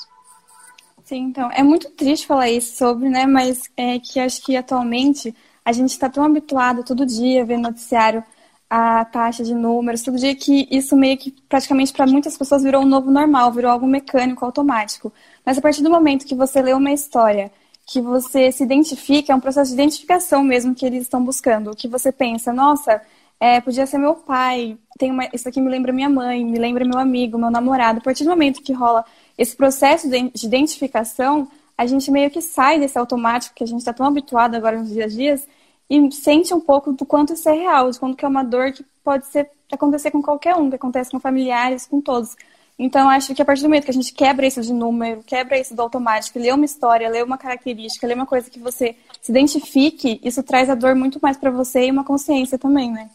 Sim, 1.05 1.25
então, 1.25 1.51
é 1.53 1.63
muito 1.63 1.91
triste 1.91 2.27
falar 2.27 2.51
isso 2.51 2.77
sobre, 2.77 3.09
né, 3.09 3.27
mas 3.27 3.71
é 3.77 3.99
que 3.99 4.19
acho 4.19 4.43
que 4.43 4.57
atualmente 4.57 5.35
a 5.63 5.73
gente 5.73 5.91
está 5.91 6.09
tão 6.09 6.25
habituado 6.25 6.83
todo 6.83 7.05
dia 7.05 7.43
a 7.43 7.45
ver 7.45 7.59
noticiário 7.59 8.25
a 8.69 9.05
taxa 9.05 9.45
de 9.45 9.55
números, 9.55 10.03
todo 10.03 10.19
dia 10.19 10.35
que 10.35 10.67
isso 10.71 10.97
meio 10.97 11.17
que 11.17 11.31
praticamente 11.49 11.93
para 11.93 12.07
muitas 12.07 12.37
pessoas 12.37 12.63
virou 12.63 12.83
um 12.83 12.87
novo 12.87 13.11
normal, 13.11 13.53
virou 13.53 13.71
algo 13.71 13.87
mecânico, 13.87 14.45
automático. 14.45 15.13
Mas 15.45 15.59
a 15.59 15.61
partir 15.61 15.83
do 15.83 15.91
momento 15.91 16.27
que 16.27 16.35
você 16.35 16.61
lê 16.61 16.73
uma 16.73 16.91
história, 16.91 17.53
que 17.87 18.01
você 18.01 18.51
se 18.51 18.65
identifica, 18.65 19.33
é 19.33 19.37
um 19.37 19.41
processo 19.41 19.69
de 19.69 19.75
identificação 19.75 20.43
mesmo 20.43 20.75
que 20.75 20.85
eles 20.85 21.03
estão 21.03 21.23
buscando, 21.23 21.77
que 21.77 21.87
você 21.87 22.11
pensa, 22.11 22.53
nossa, 22.53 23.01
é, 23.41 23.61
podia 23.61 23.87
ser 23.87 23.99
meu 23.99 24.14
pai, 24.14 24.79
tem 24.99 25.11
uma, 25.11 25.29
isso 25.33 25.49
aqui 25.49 25.61
me 25.61 25.69
lembra 25.69 25.93
minha 25.93 26.09
mãe, 26.09 26.45
me 26.45 26.59
lembra 26.59 26.85
meu 26.85 26.99
amigo, 26.99 27.38
meu 27.38 27.50
namorado. 27.50 27.99
A 27.99 28.03
partir 28.03 28.25
do 28.25 28.31
momento 28.31 28.62
que 28.62 28.73
rola 28.73 29.05
esse 29.37 29.57
processo 29.57 30.09
de, 30.09 30.31
de 30.31 30.47
identificação, 30.47 31.49
a 31.76 31.87
gente 31.87 32.11
meio 32.11 32.31
que 32.31 32.41
sai 32.41 32.79
desse 32.79 32.99
automático 32.99 33.55
que 33.55 33.64
a 33.64 33.67
gente 33.67 33.81
está 33.81 33.93
tão 33.93 34.07
habituado 34.07 34.55
agora 34.55 34.79
nos 34.79 34.88
dias 34.88 35.12
a 35.12 35.17
dias 35.17 35.49
e 35.91 36.12
sente 36.12 36.55
um 36.55 36.61
pouco 36.61 36.93
do 36.93 37.05
quanto 37.05 37.33
isso 37.35 37.49
é 37.49 37.53
real, 37.53 37.91
de 37.91 37.99
quanto 37.99 38.17
que 38.17 38.25
é 38.25 38.29
uma 38.29 38.45
dor 38.45 38.73
que 38.73 38.85
pode 39.03 39.26
ser 39.26 39.50
acontecer 39.71 40.11
com 40.11 40.23
qualquer 40.23 40.55
um, 40.55 40.71
que 40.71 40.76
acontece 40.76 41.11
com 41.11 41.19
familiares, 41.19 41.87
com 41.87 42.00
todos. 42.00 42.37
Então, 42.79 43.09
acho 43.09 43.35
que 43.35 43.43
a 43.43 43.45
partir 43.45 43.62
do 43.62 43.69
momento 43.69 43.85
que 43.85 43.91
a 43.91 43.95
gente 43.95 44.12
quebra 44.12 44.47
isso 44.47 44.61
de 44.61 44.73
número, 44.73 45.23
quebra 45.23 45.59
isso 45.59 45.75
do 45.75 45.83
automático, 45.83 46.38
lê 46.38 46.50
uma 46.53 46.64
história, 46.64 47.09
lê 47.09 47.23
uma 47.23 47.38
característica, 47.38 48.07
lê 48.07 48.14
uma 48.14 48.26
coisa 48.26 48.50
que 48.50 48.59
você 48.59 48.97
se 49.21 49.31
identifique, 49.31 50.21
isso 50.25 50.43
traz 50.43 50.69
a 50.69 50.75
dor 50.75 50.95
muito 50.95 51.19
mais 51.23 51.37
para 51.37 51.50
você 51.50 51.87
e 51.87 51.91
uma 51.91 52.05
consciência 52.05 52.59
também, 52.59 52.91
né? 52.91 53.11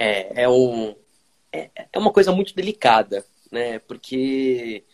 É, 0.00 0.44
é, 0.44 0.48
um, 0.48 0.96
é, 1.52 1.70
é 1.92 1.98
uma 1.98 2.10
coisa 2.10 2.32
muito 2.32 2.54
delicada. 2.54 3.22
né? 3.52 3.78
Porque, 3.80 4.84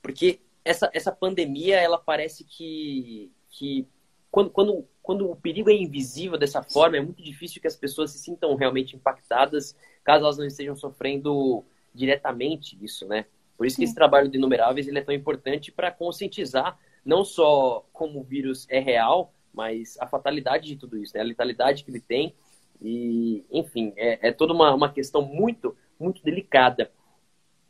porque 0.00 0.40
essa, 0.64 0.90
essa 0.94 1.12
pandemia, 1.12 1.78
ela 1.78 1.98
parece 1.98 2.44
que, 2.44 3.30
que 3.50 3.86
quando, 4.30 4.50
quando, 4.50 4.88
quando 5.02 5.30
o 5.30 5.36
perigo 5.36 5.68
é 5.68 5.74
invisível 5.74 6.38
dessa 6.38 6.62
forma, 6.62 6.96
é 6.96 7.00
muito 7.00 7.22
difícil 7.22 7.60
que 7.60 7.66
as 7.66 7.76
pessoas 7.76 8.10
se 8.10 8.18
sintam 8.18 8.54
realmente 8.54 8.96
impactadas, 8.96 9.76
caso 10.02 10.24
elas 10.24 10.38
não 10.38 10.46
estejam 10.46 10.74
sofrendo 10.74 11.62
diretamente 11.94 12.78
isso, 12.82 13.06
né? 13.06 13.26
Por 13.56 13.66
isso 13.66 13.76
que 13.76 13.84
esse 13.84 13.94
trabalho 13.94 14.28
de 14.28 14.36
inumeráveis 14.36 14.88
ele 14.88 14.98
é 14.98 15.02
tão 15.02 15.14
importante 15.14 15.70
para 15.70 15.92
conscientizar 15.92 16.76
não 17.04 17.24
só 17.24 17.86
como 17.92 18.20
o 18.20 18.24
vírus 18.24 18.66
é 18.68 18.80
real, 18.80 19.32
mas 19.52 19.96
a 20.00 20.06
fatalidade 20.06 20.66
de 20.66 20.76
tudo 20.76 20.98
isso, 20.98 21.14
né? 21.14 21.20
a 21.20 21.24
letalidade 21.24 21.84
que 21.84 21.90
ele 21.90 22.00
tem. 22.00 22.34
E, 22.80 23.44
enfim, 23.50 23.92
é, 23.96 24.28
é 24.28 24.32
toda 24.32 24.52
uma, 24.52 24.74
uma 24.74 24.92
questão 24.92 25.22
muito, 25.22 25.76
muito 25.98 26.22
delicada. 26.22 26.90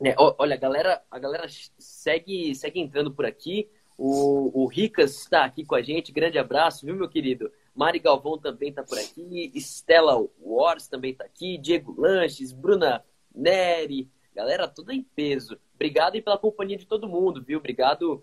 É, 0.03 0.13
olha, 0.17 0.55
a 0.55 0.59
galera, 0.59 1.01
a 1.09 1.19
galera 1.19 1.47
segue, 1.77 2.53
segue 2.55 2.79
entrando 2.79 3.11
por 3.11 3.25
aqui. 3.25 3.69
O, 3.97 4.63
o 4.63 4.67
Ricas 4.67 5.21
está 5.21 5.45
aqui 5.45 5.63
com 5.63 5.75
a 5.75 5.81
gente. 5.81 6.11
Grande 6.11 6.37
abraço, 6.37 6.85
viu, 6.85 6.95
meu 6.95 7.07
querido? 7.07 7.51
Mari 7.73 7.99
Galvão 7.99 8.37
também 8.37 8.69
está 8.69 8.83
por 8.83 8.97
aqui. 8.97 9.51
Stella 9.55 10.27
Wars 10.41 10.87
também 10.87 11.11
está 11.11 11.25
aqui. 11.25 11.57
Diego 11.57 11.95
Lanches, 11.99 12.51
Bruna 12.51 13.03
Neri. 13.33 14.09
Galera 14.33 14.67
toda 14.67 14.93
em 14.93 15.01
peso. 15.01 15.57
Obrigado 15.75 16.15
aí 16.15 16.21
pela 16.21 16.37
companhia 16.37 16.77
de 16.77 16.85
todo 16.85 17.07
mundo, 17.07 17.41
viu? 17.41 17.59
Obrigado 17.59 18.21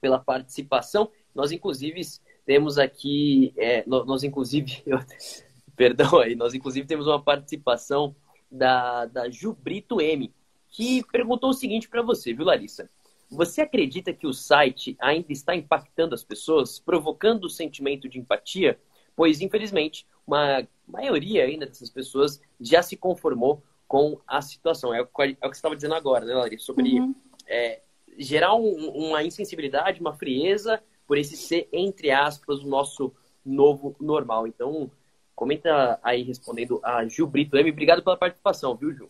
pela 0.00 0.18
participação. 0.18 1.10
Nós, 1.34 1.50
inclusive, 1.50 2.00
temos 2.46 2.78
aqui, 2.78 3.52
é, 3.56 3.84
nós, 3.86 4.22
inclusive, 4.22 4.84
perdão 5.76 6.18
aí, 6.18 6.34
nós, 6.34 6.54
inclusive, 6.54 6.86
temos 6.86 7.06
uma 7.06 7.22
participação 7.22 8.14
da, 8.50 9.06
da 9.06 9.30
Jubrito 9.30 10.00
M, 10.00 10.32
que 10.70 11.04
perguntou 11.10 11.50
o 11.50 11.54
seguinte 11.54 11.88
para 11.88 12.02
você, 12.02 12.32
viu, 12.32 12.44
Larissa? 12.44 12.88
Você 13.30 13.62
acredita 13.62 14.12
que 14.12 14.26
o 14.26 14.32
site 14.32 14.96
ainda 15.00 15.32
está 15.32 15.54
impactando 15.54 16.14
as 16.14 16.22
pessoas, 16.22 16.78
provocando 16.78 17.44
o 17.44 17.50
sentimento 17.50 18.08
de 18.08 18.18
empatia? 18.18 18.78
Pois, 19.16 19.40
infelizmente, 19.40 20.06
uma 20.26 20.66
maioria 20.86 21.44
ainda 21.44 21.66
dessas 21.66 21.90
pessoas 21.90 22.40
já 22.60 22.82
se 22.82 22.96
conformou 22.96 23.62
com 23.86 24.18
a 24.26 24.42
situação. 24.42 24.92
É 24.94 25.00
o, 25.02 25.04
é 25.04 25.06
o 25.06 25.08
que 25.08 25.38
você 25.40 25.52
estava 25.52 25.76
dizendo 25.76 25.94
agora, 25.94 26.24
né, 26.24 26.34
Larissa? 26.34 26.66
Sobre 26.66 27.00
uhum. 27.00 27.14
é, 27.46 27.80
gerar 28.18 28.54
um, 28.54 28.90
uma 28.90 29.22
insensibilidade, 29.22 30.00
uma 30.00 30.14
frieza, 30.14 30.82
por 31.06 31.18
esse 31.18 31.36
ser, 31.36 31.68
entre 31.72 32.10
aspas, 32.10 32.60
o 32.60 32.68
nosso 32.68 33.12
novo 33.44 33.94
normal. 34.00 34.46
Então, 34.46 34.90
comenta 35.34 35.98
aí 36.02 36.22
respondendo 36.22 36.80
a 36.82 37.04
Gil 37.06 37.26
Brito 37.26 37.56
M. 37.56 37.70
Obrigado 37.70 38.02
pela 38.02 38.16
participação, 38.16 38.74
viu, 38.74 38.92
Ju? 38.92 39.06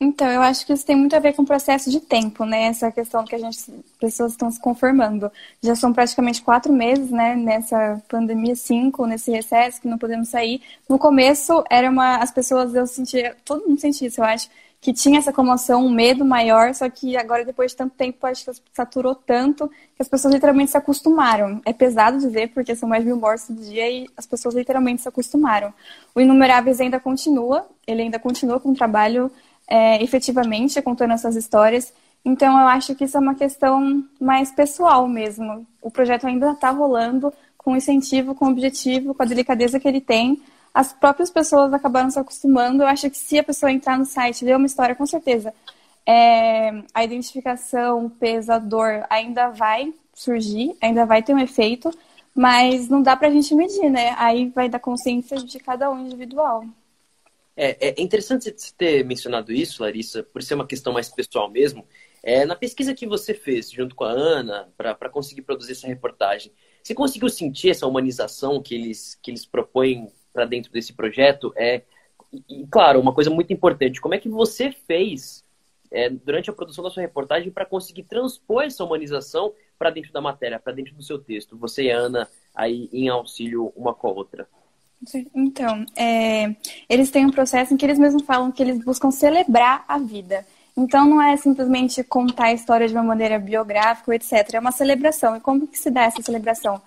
Então, 0.00 0.28
eu 0.30 0.40
acho 0.40 0.64
que 0.64 0.72
isso 0.72 0.86
tem 0.86 0.94
muito 0.94 1.16
a 1.16 1.18
ver 1.18 1.32
com 1.32 1.42
o 1.42 1.46
processo 1.46 1.90
de 1.90 1.98
tempo, 1.98 2.44
né? 2.44 2.66
Essa 2.66 2.92
questão 2.92 3.24
que 3.24 3.34
a 3.34 3.38
gente, 3.38 3.58
pessoas 3.98 4.32
estão 4.32 4.48
se 4.48 4.60
conformando. 4.60 5.30
Já 5.60 5.74
são 5.74 5.92
praticamente 5.92 6.40
quatro 6.40 6.72
meses, 6.72 7.10
né? 7.10 7.34
Nessa 7.34 8.00
pandemia, 8.08 8.54
cinco, 8.54 9.06
nesse 9.06 9.32
recesso 9.32 9.80
que 9.80 9.88
não 9.88 9.98
podemos 9.98 10.28
sair. 10.28 10.62
No 10.88 11.00
começo, 11.00 11.64
era 11.68 11.90
uma, 11.90 12.18
as 12.18 12.30
pessoas, 12.30 12.76
eu 12.76 12.86
sentia, 12.86 13.36
todo 13.44 13.66
mundo 13.66 13.80
sentia 13.80 14.06
isso, 14.06 14.20
eu 14.20 14.24
acho, 14.24 14.48
que 14.80 14.92
tinha 14.92 15.18
essa 15.18 15.32
comoção, 15.32 15.84
um 15.84 15.90
medo 15.90 16.24
maior, 16.24 16.72
só 16.72 16.88
que 16.88 17.16
agora, 17.16 17.44
depois 17.44 17.72
de 17.72 17.76
tanto 17.76 17.96
tempo, 17.96 18.24
acho 18.26 18.44
que 18.44 18.52
saturou 18.72 19.14
tanto 19.14 19.68
que 19.68 20.00
as 20.00 20.08
pessoas 20.08 20.32
literalmente 20.32 20.70
se 20.70 20.76
acostumaram. 20.76 21.60
É 21.64 21.72
pesado 21.72 22.18
de 22.18 22.28
ver, 22.28 22.48
porque 22.48 22.76
são 22.76 22.88
mais 22.88 23.04
mil 23.04 23.16
mortes 23.16 23.46
por 23.46 23.56
dia 23.56 23.90
e 23.90 24.08
as 24.16 24.24
pessoas 24.24 24.54
literalmente 24.54 25.02
se 25.02 25.08
acostumaram. 25.08 25.74
O 26.14 26.20
Inumeráveis 26.20 26.80
ainda 26.80 27.00
continua, 27.00 27.66
ele 27.86 28.02
ainda 28.02 28.18
continua 28.20 28.60
com 28.60 28.70
o 28.70 28.74
trabalho 28.74 29.30
é, 29.66 30.02
efetivamente, 30.02 30.80
contando 30.80 31.12
essas 31.12 31.34
histórias. 31.34 31.92
Então, 32.24 32.58
eu 32.60 32.68
acho 32.68 32.94
que 32.94 33.04
isso 33.04 33.16
é 33.16 33.20
uma 33.20 33.34
questão 33.34 34.04
mais 34.20 34.52
pessoal 34.52 35.08
mesmo. 35.08 35.66
O 35.82 35.90
projeto 35.90 36.26
ainda 36.26 36.52
está 36.52 36.70
rolando 36.70 37.32
com 37.56 37.76
incentivo, 37.76 38.34
com 38.34 38.48
objetivo, 38.48 39.12
com 39.12 39.22
a 39.22 39.26
delicadeza 39.26 39.80
que 39.80 39.88
ele 39.88 40.00
tem, 40.00 40.40
as 40.72 40.92
próprias 40.92 41.30
pessoas 41.30 41.72
acabaram 41.72 42.10
se 42.10 42.18
acostumando. 42.18 42.82
Eu 42.82 42.86
acho 42.86 43.10
que 43.10 43.16
se 43.16 43.38
a 43.38 43.44
pessoa 43.44 43.72
entrar 43.72 43.98
no 43.98 44.04
site 44.04 44.42
e 44.42 44.44
ler 44.44 44.56
uma 44.56 44.66
história, 44.66 44.94
com 44.94 45.06
certeza, 45.06 45.52
é, 46.06 46.82
a 46.94 47.04
identificação, 47.04 48.06
o 48.06 48.10
peso, 48.10 48.52
a 48.52 48.58
dor 48.58 49.04
ainda 49.10 49.48
vai 49.50 49.92
surgir, 50.14 50.76
ainda 50.80 51.04
vai 51.04 51.22
ter 51.22 51.34
um 51.34 51.38
efeito, 51.38 51.90
mas 52.34 52.88
não 52.88 53.02
dá 53.02 53.16
pra 53.16 53.30
gente 53.30 53.54
medir, 53.54 53.90
né? 53.90 54.14
Aí 54.16 54.48
vai 54.48 54.68
da 54.68 54.78
consciência 54.78 55.36
de 55.38 55.58
cada 55.58 55.90
um 55.90 56.06
individual. 56.06 56.64
É, 57.56 57.88
é 57.88 58.02
interessante 58.02 58.44
você 58.44 58.72
ter 58.76 59.04
mencionado 59.04 59.52
isso, 59.52 59.82
Larissa, 59.82 60.22
por 60.22 60.42
ser 60.42 60.54
uma 60.54 60.66
questão 60.66 60.92
mais 60.92 61.08
pessoal 61.08 61.50
mesmo. 61.50 61.84
É, 62.22 62.44
na 62.44 62.54
pesquisa 62.54 62.94
que 62.94 63.06
você 63.06 63.34
fez 63.34 63.70
junto 63.70 63.94
com 63.94 64.04
a 64.04 64.10
Ana, 64.10 64.68
para 64.76 65.10
conseguir 65.10 65.42
produzir 65.42 65.72
essa 65.72 65.86
reportagem, 65.86 66.52
você 66.82 66.94
conseguiu 66.94 67.28
sentir 67.28 67.70
essa 67.70 67.86
humanização 67.86 68.62
que 68.62 68.74
eles, 68.74 69.18
que 69.20 69.30
eles 69.30 69.44
propõem 69.44 70.08
para 70.38 70.44
dentro 70.44 70.70
desse 70.70 70.92
projeto 70.92 71.52
é, 71.56 71.82
e, 72.48 72.64
claro, 72.70 73.00
uma 73.00 73.12
coisa 73.12 73.28
muito 73.28 73.52
importante, 73.52 74.00
como 74.00 74.14
é 74.14 74.18
que 74.18 74.28
você 74.28 74.70
fez 74.70 75.44
é, 75.90 76.08
durante 76.08 76.48
a 76.48 76.52
produção 76.52 76.84
da 76.84 76.90
sua 76.90 77.00
reportagem 77.00 77.50
para 77.50 77.66
conseguir 77.66 78.04
transpor 78.04 78.62
essa 78.62 78.84
humanização 78.84 79.52
para 79.76 79.90
dentro 79.90 80.12
da 80.12 80.20
matéria, 80.20 80.60
para 80.60 80.72
dentro 80.72 80.94
do 80.94 81.02
seu 81.02 81.18
texto? 81.18 81.56
Você 81.56 81.84
e 81.84 81.90
a 81.90 81.98
Ana 81.98 82.28
aí 82.54 82.88
em 82.92 83.08
auxílio 83.08 83.72
uma 83.74 83.92
com 83.92 84.06
a 84.06 84.12
outra. 84.12 84.48
Então, 85.34 85.84
é, 85.96 86.54
eles 86.88 87.10
têm 87.10 87.26
um 87.26 87.32
processo 87.32 87.74
em 87.74 87.76
que 87.76 87.84
eles 87.84 87.98
mesmos 87.98 88.22
falam 88.22 88.52
que 88.52 88.62
eles 88.62 88.84
buscam 88.84 89.10
celebrar 89.10 89.84
a 89.88 89.98
vida. 89.98 90.46
Então, 90.76 91.04
não 91.04 91.20
é 91.20 91.36
simplesmente 91.36 92.04
contar 92.04 92.46
a 92.46 92.52
história 92.52 92.86
de 92.86 92.94
uma 92.94 93.02
maneira 93.02 93.40
biográfica, 93.40 94.14
etc. 94.14 94.54
É 94.54 94.60
uma 94.60 94.70
celebração. 94.70 95.36
E 95.36 95.40
como 95.40 95.66
que 95.66 95.78
se 95.78 95.90
dá 95.90 96.02
essa 96.04 96.22
celebração? 96.22 96.80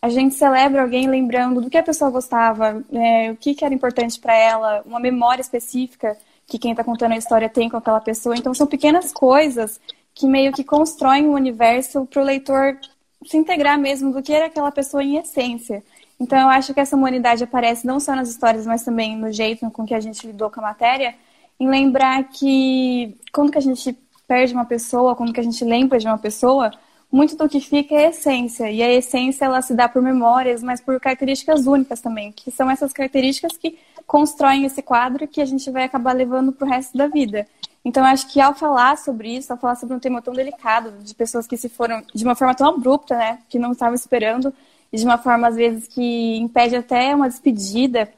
A 0.00 0.08
gente 0.08 0.34
celebra 0.34 0.82
alguém 0.82 1.08
lembrando 1.08 1.60
do 1.60 1.68
que 1.68 1.76
a 1.76 1.82
pessoa 1.82 2.10
gostava, 2.10 2.84
é, 2.92 3.32
o 3.32 3.36
que, 3.36 3.54
que 3.54 3.64
era 3.64 3.74
importante 3.74 4.18
para 4.18 4.34
ela, 4.34 4.82
uma 4.86 5.00
memória 5.00 5.42
específica 5.42 6.16
que 6.46 6.58
quem 6.58 6.70
está 6.70 6.82
contando 6.84 7.12
a 7.12 7.16
história 7.16 7.48
tem 7.48 7.68
com 7.68 7.76
aquela 7.76 8.00
pessoa. 8.00 8.36
Então, 8.36 8.54
são 8.54 8.66
pequenas 8.66 9.12
coisas 9.12 9.80
que 10.14 10.26
meio 10.26 10.52
que 10.52 10.64
constroem 10.64 11.26
um 11.26 11.32
universo 11.32 12.06
para 12.06 12.22
o 12.22 12.24
leitor 12.24 12.78
se 13.26 13.36
integrar 13.36 13.78
mesmo 13.78 14.12
do 14.12 14.22
que 14.22 14.32
era 14.32 14.46
aquela 14.46 14.70
pessoa 14.70 15.02
em 15.02 15.16
essência. 15.16 15.82
Então, 16.18 16.38
eu 16.38 16.48
acho 16.48 16.72
que 16.72 16.80
essa 16.80 16.96
humanidade 16.96 17.44
aparece 17.44 17.86
não 17.86 18.00
só 18.00 18.14
nas 18.14 18.28
histórias, 18.28 18.66
mas 18.66 18.82
também 18.82 19.16
no 19.16 19.30
jeito 19.32 19.70
com 19.70 19.84
que 19.84 19.94
a 19.94 20.00
gente 20.00 20.26
lidou 20.26 20.50
com 20.50 20.60
a 20.60 20.64
matéria, 20.64 21.14
em 21.60 21.68
lembrar 21.68 22.24
que 22.24 23.16
quando 23.32 23.50
que 23.50 23.58
a 23.58 23.62
gente 23.62 23.96
perde 24.26 24.54
uma 24.54 24.64
pessoa, 24.64 25.16
quando 25.16 25.32
que 25.32 25.40
a 25.40 25.44
gente 25.44 25.64
lembra 25.64 25.98
de 25.98 26.06
uma 26.06 26.18
pessoa, 26.18 26.70
muito 27.10 27.36
do 27.36 27.48
que 27.48 27.60
fica 27.60 27.94
é 27.94 28.06
a 28.06 28.10
essência. 28.10 28.70
E 28.70 28.82
a 28.82 28.92
essência 28.92 29.44
ela 29.44 29.62
se 29.62 29.74
dá 29.74 29.88
por 29.88 30.02
memórias, 30.02 30.62
mas 30.62 30.80
por 30.80 31.00
características 31.00 31.66
únicas 31.66 32.00
também, 32.00 32.32
que 32.32 32.50
são 32.50 32.70
essas 32.70 32.92
características 32.92 33.56
que 33.56 33.78
constroem 34.06 34.64
esse 34.64 34.82
quadro 34.82 35.26
que 35.26 35.40
a 35.40 35.44
gente 35.44 35.70
vai 35.70 35.84
acabar 35.84 36.12
levando 36.12 36.52
para 36.52 36.66
o 36.66 36.70
resto 36.70 36.96
da 36.96 37.06
vida. 37.06 37.46
Então, 37.84 38.02
eu 38.02 38.10
acho 38.10 38.28
que 38.28 38.40
ao 38.40 38.54
falar 38.54 38.98
sobre 38.98 39.36
isso, 39.36 39.52
ao 39.52 39.58
falar 39.58 39.76
sobre 39.76 39.94
um 39.94 39.98
tema 39.98 40.20
tão 40.20 40.34
delicado, 40.34 40.92
de 41.02 41.14
pessoas 41.14 41.46
que 41.46 41.56
se 41.56 41.68
foram 41.68 42.02
de 42.14 42.24
uma 42.24 42.34
forma 42.34 42.54
tão 42.54 42.68
abrupta, 42.68 43.16
né, 43.16 43.38
que 43.48 43.58
não 43.58 43.72
estavam 43.72 43.94
esperando, 43.94 44.52
e 44.92 44.96
de 44.98 45.04
uma 45.04 45.18
forma, 45.18 45.48
às 45.48 45.56
vezes, 45.56 45.86
que 45.86 46.36
impede 46.38 46.76
até 46.76 47.14
uma 47.14 47.28
despedida, 47.28 48.10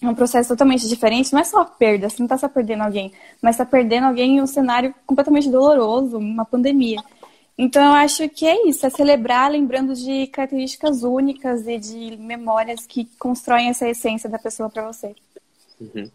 é 0.00 0.08
um 0.08 0.14
processo 0.14 0.48
totalmente 0.50 0.88
diferente, 0.88 1.32
não 1.32 1.40
é 1.40 1.44
só 1.44 1.62
a 1.62 1.64
perda, 1.64 2.08
você 2.08 2.16
não 2.18 2.26
está 2.26 2.38
só 2.38 2.48
perdendo 2.48 2.84
alguém, 2.84 3.12
mas 3.42 3.54
está 3.54 3.64
perdendo 3.64 4.06
alguém 4.06 4.36
em 4.36 4.42
um 4.42 4.46
cenário 4.46 4.94
completamente 5.04 5.50
doloroso, 5.50 6.18
uma 6.18 6.44
pandemia. 6.44 7.02
Então, 7.60 7.82
eu 7.84 7.92
acho 7.94 8.28
que 8.28 8.46
é 8.46 8.68
isso, 8.68 8.86
é 8.86 8.90
celebrar 8.90 9.50
lembrando 9.50 9.92
de 9.92 10.28
características 10.28 11.02
únicas 11.02 11.66
e 11.66 11.76
de 11.76 12.16
memórias 12.16 12.86
que 12.86 13.04
constroem 13.18 13.68
essa 13.68 13.88
essência 13.88 14.30
da 14.30 14.38
pessoa 14.38 14.70
para 14.70 14.86
você. 14.86 15.12
Uhum. 15.80 16.08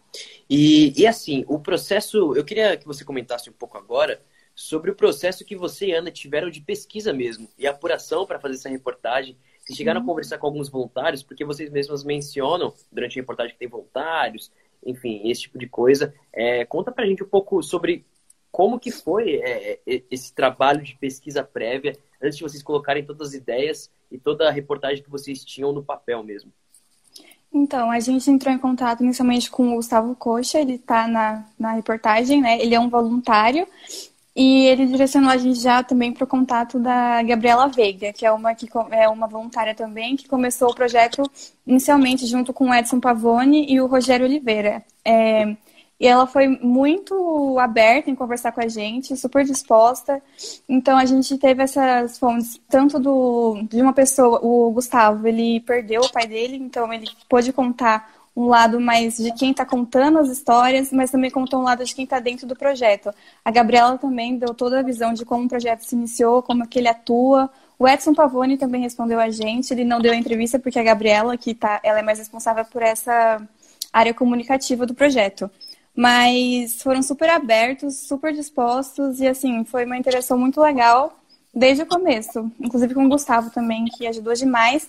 E, 0.48 0.98
e 0.98 1.06
assim, 1.06 1.44
o 1.46 1.58
processo, 1.58 2.34
eu 2.34 2.42
queria 2.44 2.78
que 2.78 2.86
você 2.86 3.04
comentasse 3.04 3.50
um 3.50 3.52
pouco 3.52 3.76
agora 3.76 4.22
sobre 4.54 4.90
o 4.90 4.94
processo 4.94 5.44
que 5.44 5.54
você 5.54 5.88
e 5.88 5.92
Ana 5.92 6.10
tiveram 6.10 6.48
de 6.48 6.62
pesquisa 6.62 7.12
mesmo 7.12 7.46
e 7.58 7.66
apuração 7.66 8.24
para 8.24 8.38
fazer 8.40 8.54
essa 8.54 8.70
reportagem. 8.70 9.36
Vocês 9.60 9.76
chegaram 9.76 10.00
uhum. 10.00 10.06
a 10.06 10.08
conversar 10.08 10.38
com 10.38 10.46
alguns 10.46 10.70
voluntários, 10.70 11.22
porque 11.22 11.44
vocês 11.44 11.70
mesmos 11.70 12.04
mencionam 12.04 12.72
durante 12.90 13.18
a 13.18 13.22
reportagem 13.22 13.52
que 13.52 13.58
tem 13.58 13.68
voluntários, 13.68 14.50
enfim, 14.84 15.28
esse 15.28 15.42
tipo 15.42 15.58
de 15.58 15.66
coisa. 15.66 16.14
É, 16.32 16.64
conta 16.64 16.90
pra 16.90 17.06
gente 17.06 17.22
um 17.22 17.28
pouco 17.28 17.62
sobre 17.62 18.06
como 18.54 18.78
que 18.78 18.92
foi 18.92 19.40
é, 19.42 19.80
é, 19.84 20.02
esse 20.08 20.32
trabalho 20.32 20.80
de 20.80 20.94
pesquisa 20.94 21.42
prévia 21.42 21.98
antes 22.22 22.38
de 22.38 22.44
vocês 22.44 22.62
colocarem 22.62 23.04
todas 23.04 23.30
as 23.30 23.34
ideias 23.34 23.90
e 24.12 24.16
toda 24.16 24.46
a 24.46 24.52
reportagem 24.52 25.02
que 25.02 25.10
vocês 25.10 25.44
tinham 25.44 25.72
no 25.72 25.82
papel 25.82 26.22
mesmo? 26.22 26.52
Então, 27.52 27.90
a 27.90 27.98
gente 27.98 28.30
entrou 28.30 28.54
em 28.54 28.58
contato 28.58 29.02
inicialmente 29.02 29.50
com 29.50 29.72
o 29.72 29.74
Gustavo 29.74 30.14
Coxa, 30.14 30.60
ele 30.60 30.74
está 30.74 31.08
na, 31.08 31.44
na 31.58 31.72
reportagem, 31.72 32.40
né? 32.40 32.60
Ele 32.60 32.76
é 32.76 32.78
um 32.78 32.88
voluntário 32.88 33.66
e 34.36 34.66
ele 34.66 34.86
direcionou 34.86 35.30
a 35.30 35.36
gente 35.36 35.58
já 35.58 35.82
também 35.82 36.12
para 36.12 36.22
o 36.22 36.28
contato 36.28 36.78
da 36.78 37.24
Gabriela 37.24 37.66
Veiga, 37.66 38.12
que 38.12 38.24
é 38.24 38.30
uma, 38.30 38.54
que 38.54 38.68
é 38.92 39.08
uma 39.08 39.26
voluntária 39.26 39.74
também, 39.74 40.14
que 40.14 40.28
começou 40.28 40.70
o 40.70 40.74
projeto 40.76 41.28
inicialmente 41.66 42.24
junto 42.24 42.52
com 42.52 42.70
o 42.70 42.74
Edson 42.74 43.00
Pavone 43.00 43.66
e 43.68 43.80
o 43.80 43.86
Rogério 43.88 44.26
Oliveira. 44.26 44.84
É, 45.04 45.56
E 45.98 46.06
ela 46.06 46.26
foi 46.26 46.48
muito 46.48 47.56
aberta 47.58 48.10
em 48.10 48.14
conversar 48.14 48.52
com 48.52 48.60
a 48.60 48.68
gente, 48.68 49.16
super 49.16 49.44
disposta. 49.44 50.20
Então 50.68 50.98
a 50.98 51.04
gente 51.04 51.38
teve 51.38 51.62
essas 51.62 52.18
fontes, 52.18 52.60
tanto 52.68 52.98
do, 52.98 53.62
de 53.70 53.80
uma 53.80 53.92
pessoa, 53.92 54.40
o 54.42 54.70
Gustavo, 54.72 55.26
ele 55.26 55.60
perdeu 55.60 56.02
o 56.02 56.12
pai 56.12 56.26
dele, 56.26 56.56
então 56.56 56.92
ele 56.92 57.08
pôde 57.28 57.52
contar 57.52 58.12
um 58.36 58.46
lado 58.46 58.80
mais 58.80 59.16
de 59.16 59.32
quem 59.32 59.52
está 59.52 59.64
contando 59.64 60.18
as 60.18 60.28
histórias, 60.28 60.90
mas 60.90 61.10
também 61.10 61.30
contou 61.30 61.60
um 61.60 61.62
lado 61.62 61.84
de 61.84 61.94
quem 61.94 62.04
está 62.04 62.18
dentro 62.18 62.46
do 62.46 62.56
projeto. 62.56 63.14
A 63.44 63.50
Gabriela 63.50 63.96
também 63.96 64.36
deu 64.36 64.52
toda 64.52 64.80
a 64.80 64.82
visão 64.82 65.12
de 65.14 65.24
como 65.24 65.44
o 65.44 65.48
projeto 65.48 65.82
se 65.82 65.94
iniciou, 65.94 66.42
como 66.42 66.66
que 66.66 66.80
ele 66.80 66.88
atua. 66.88 67.48
O 67.78 67.86
Edson 67.86 68.12
Pavone 68.12 68.56
também 68.58 68.82
respondeu 68.82 69.20
a 69.20 69.30
gente. 69.30 69.72
Ele 69.72 69.84
não 69.84 70.00
deu 70.00 70.12
a 70.12 70.16
entrevista 70.16 70.58
porque 70.58 70.78
a 70.78 70.82
Gabriela, 70.82 71.36
que 71.36 71.54
tá, 71.54 71.80
ela 71.84 72.00
é 72.00 72.02
mais 72.02 72.18
responsável 72.18 72.64
por 72.64 72.82
essa 72.82 73.40
área 73.92 74.12
comunicativa 74.12 74.84
do 74.84 74.94
projeto. 74.94 75.48
Mas 75.96 76.82
foram 76.82 77.02
super 77.02 77.30
abertos, 77.30 78.00
super 78.00 78.32
dispostos 78.32 79.20
e 79.20 79.28
assim, 79.28 79.64
foi 79.64 79.84
uma 79.84 79.96
interação 79.96 80.36
muito 80.36 80.60
legal 80.60 81.16
desde 81.54 81.84
o 81.84 81.86
começo, 81.86 82.50
inclusive 82.58 82.94
com 82.94 83.06
o 83.06 83.08
Gustavo 83.08 83.50
também, 83.50 83.84
que 83.84 84.06
ajudou 84.06 84.34
demais. 84.34 84.88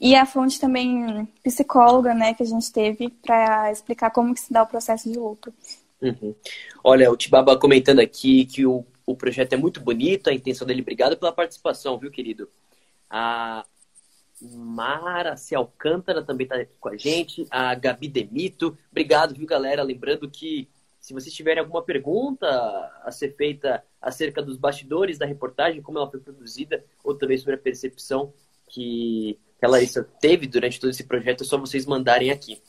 E 0.00 0.14
a 0.14 0.26
fonte 0.26 0.60
também 0.60 1.26
psicóloga, 1.42 2.14
né, 2.14 2.34
que 2.34 2.42
a 2.42 2.46
gente 2.46 2.72
teve 2.72 3.08
para 3.08 3.70
explicar 3.72 4.10
como 4.10 4.34
que 4.34 4.40
se 4.40 4.52
dá 4.52 4.62
o 4.62 4.66
processo 4.66 5.10
de 5.10 5.18
luto. 5.18 5.52
Uhum. 6.00 6.34
Olha, 6.82 7.10
o 7.10 7.16
Tibaba 7.16 7.58
comentando 7.58 8.00
aqui 8.00 8.44
que 8.44 8.66
o, 8.66 8.84
o 9.06 9.16
projeto 9.16 9.54
é 9.54 9.56
muito 9.56 9.80
bonito, 9.80 10.28
a 10.28 10.34
intenção 10.34 10.66
dele. 10.66 10.82
Obrigado 10.82 11.16
pela 11.16 11.32
participação, 11.32 11.98
viu, 11.98 12.10
querido? 12.10 12.48
A 13.08 13.64
Mara 14.52 15.36
C. 15.36 15.54
Alcântara 15.54 16.22
também 16.22 16.46
está 16.46 16.64
com 16.80 16.88
a 16.88 16.96
gente. 16.96 17.46
A 17.50 17.74
Gabi 17.74 18.08
Demito. 18.08 18.76
Obrigado, 18.90 19.34
viu, 19.34 19.46
galera? 19.46 19.82
Lembrando 19.82 20.30
que 20.30 20.68
se 21.00 21.12
vocês 21.12 21.34
tiverem 21.34 21.60
alguma 21.60 21.82
pergunta 21.82 22.46
a 23.04 23.10
ser 23.10 23.36
feita 23.36 23.84
acerca 24.00 24.42
dos 24.42 24.56
bastidores 24.56 25.18
da 25.18 25.26
reportagem, 25.26 25.82
como 25.82 25.98
ela 25.98 26.10
foi 26.10 26.18
produzida, 26.18 26.82
ou 27.02 27.14
também 27.14 27.36
sobre 27.36 27.56
a 27.56 27.58
percepção 27.58 28.32
que, 28.68 29.38
que 29.58 29.66
a 29.66 29.68
Larissa 29.68 30.02
teve 30.20 30.46
durante 30.46 30.80
todo 30.80 30.90
esse 30.90 31.04
projeto, 31.04 31.42
é 31.42 31.46
só 31.46 31.58
vocês 31.58 31.84
mandarem 31.84 32.30
aqui. 32.30 32.60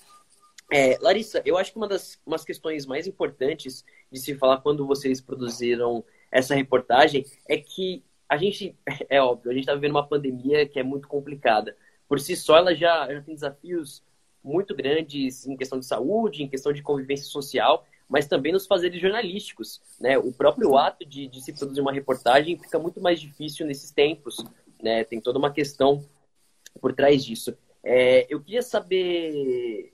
É, 0.71 0.97
Larissa, 0.99 1.41
eu 1.45 1.57
acho 1.57 1.71
que 1.71 1.77
uma 1.77 1.87
das 1.87 2.19
umas 2.25 2.43
questões 2.43 2.85
mais 2.85 3.07
importantes 3.07 3.85
de 4.11 4.19
se 4.19 4.35
falar 4.35 4.57
quando 4.57 4.85
vocês 4.85 5.21
produziram 5.21 6.03
essa 6.31 6.55
reportagem 6.55 7.25
é 7.47 7.57
que 7.57 8.03
a 8.27 8.37
gente, 8.37 8.75
é 9.09 9.21
óbvio, 9.21 9.51
a 9.51 9.53
gente 9.53 9.63
está 9.63 9.73
vivendo 9.73 9.91
uma 9.91 10.07
pandemia 10.07 10.67
que 10.67 10.79
é 10.79 10.83
muito 10.83 11.07
complicada. 11.07 11.75
Por 12.07 12.19
si 12.19 12.35
só, 12.35 12.57
ela 12.57 12.75
já, 12.75 13.11
já 13.11 13.21
tem 13.21 13.33
desafios 13.33 14.03
muito 14.43 14.75
grandes 14.75 15.47
em 15.47 15.57
questão 15.57 15.79
de 15.79 15.85
saúde, 15.85 16.43
em 16.43 16.47
questão 16.47 16.71
de 16.71 16.83
convivência 16.83 17.25
social, 17.25 17.85
mas 18.07 18.27
também 18.27 18.51
nos 18.51 18.67
fazeres 18.67 19.01
jornalísticos. 19.01 19.81
Né? 19.99 20.17
O 20.17 20.31
próprio 20.31 20.77
ato 20.77 21.03
de, 21.03 21.27
de 21.27 21.41
se 21.41 21.53
produzir 21.53 21.81
uma 21.81 21.91
reportagem 21.91 22.57
fica 22.57 22.77
muito 22.77 23.01
mais 23.01 23.19
difícil 23.19 23.65
nesses 23.65 23.89
tempos. 23.91 24.37
Né? 24.81 25.03
Tem 25.03 25.19
toda 25.19 25.39
uma 25.39 25.51
questão 25.51 26.05
por 26.79 26.93
trás 26.93 27.25
disso. 27.25 27.57
É, 27.83 28.27
eu 28.29 28.39
queria 28.41 28.61
saber 28.61 29.93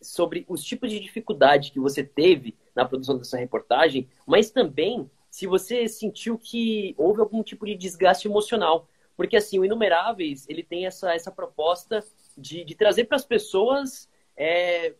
sobre 0.00 0.44
os 0.48 0.64
tipos 0.64 0.90
de 0.90 0.98
dificuldade 0.98 1.70
que 1.70 1.78
você 1.78 2.02
teve 2.02 2.56
na 2.74 2.84
produção 2.84 3.16
dessa 3.16 3.36
reportagem, 3.36 4.08
mas 4.26 4.50
também 4.50 5.08
se 5.32 5.46
você 5.46 5.88
sentiu 5.88 6.36
que 6.36 6.94
houve 6.98 7.22
algum 7.22 7.42
tipo 7.42 7.64
de 7.64 7.74
desgaste 7.74 8.28
emocional. 8.28 8.86
Porque, 9.16 9.34
assim, 9.34 9.58
o 9.58 9.64
Inumeráveis, 9.64 10.46
ele 10.46 10.62
tem 10.62 10.84
essa, 10.84 11.14
essa 11.14 11.30
proposta 11.30 12.04
de, 12.36 12.62
de 12.64 12.74
trazer 12.74 13.04
para 13.04 13.16
as 13.16 13.24
pessoas, 13.24 14.10
é, 14.36 14.94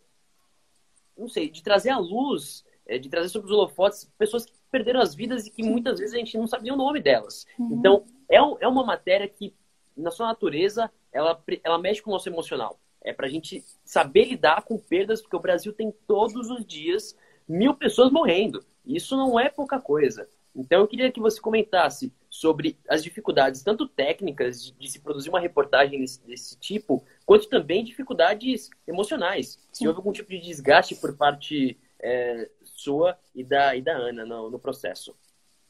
não 1.16 1.28
sei, 1.28 1.50
de 1.50 1.62
trazer 1.62 1.90
à 1.90 1.98
luz, 1.98 2.64
é, 2.86 2.96
de 2.96 3.10
trazer 3.10 3.28
sobre 3.28 3.50
os 3.50 3.52
holofotes 3.52 4.10
pessoas 4.16 4.46
que 4.46 4.54
perderam 4.70 5.02
as 5.02 5.14
vidas 5.14 5.46
e 5.46 5.50
que 5.50 5.62
muitas 5.62 5.98
vezes 5.98 6.14
a 6.14 6.18
gente 6.18 6.38
não 6.38 6.46
sabia 6.46 6.72
o 6.72 6.78
nome 6.78 7.02
delas. 7.02 7.46
Uhum. 7.58 7.76
Então, 7.78 8.04
é, 8.26 8.36
é 8.36 8.66
uma 8.66 8.84
matéria 8.84 9.28
que, 9.28 9.54
na 9.94 10.10
sua 10.10 10.28
natureza, 10.28 10.90
ela, 11.12 11.38
ela 11.62 11.78
mexe 11.78 12.00
com 12.00 12.08
o 12.08 12.14
nosso 12.14 12.30
emocional. 12.30 12.80
É 13.02 13.12
para 13.12 13.26
a 13.26 13.30
gente 13.30 13.62
saber 13.84 14.24
lidar 14.24 14.62
com 14.62 14.78
perdas, 14.78 15.20
porque 15.20 15.36
o 15.36 15.40
Brasil 15.40 15.74
tem 15.74 15.92
todos 16.06 16.48
os 16.48 16.64
dias 16.64 17.14
mil 17.46 17.74
pessoas 17.74 18.10
morrendo. 18.10 18.64
Isso 18.84 19.16
não 19.16 19.38
é 19.38 19.48
pouca 19.48 19.80
coisa. 19.80 20.28
Então 20.54 20.80
eu 20.80 20.88
queria 20.88 21.10
que 21.10 21.20
você 21.20 21.40
comentasse 21.40 22.12
sobre 22.28 22.78
as 22.88 23.02
dificuldades, 23.02 23.62
tanto 23.62 23.88
técnicas 23.88 24.64
de, 24.64 24.72
de 24.72 24.90
se 24.90 25.00
produzir 25.00 25.30
uma 25.30 25.40
reportagem 25.40 26.00
desse, 26.00 26.20
desse, 26.26 26.58
tipo, 26.58 27.02
quanto 27.24 27.48
também 27.48 27.84
dificuldades 27.84 28.68
emocionais. 28.86 29.58
Sim. 29.72 29.84
Se 29.84 29.88
houve 29.88 29.98
algum 29.98 30.12
tipo 30.12 30.30
de 30.30 30.40
desgaste 30.40 30.94
por 30.96 31.16
parte 31.16 31.78
é, 32.00 32.50
sua 32.64 33.18
e 33.34 33.42
da, 33.42 33.74
e 33.76 33.80
da 33.80 33.92
Ana 33.92 34.26
no, 34.26 34.50
no 34.50 34.58
processo. 34.58 35.14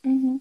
Uhum. 0.04 0.40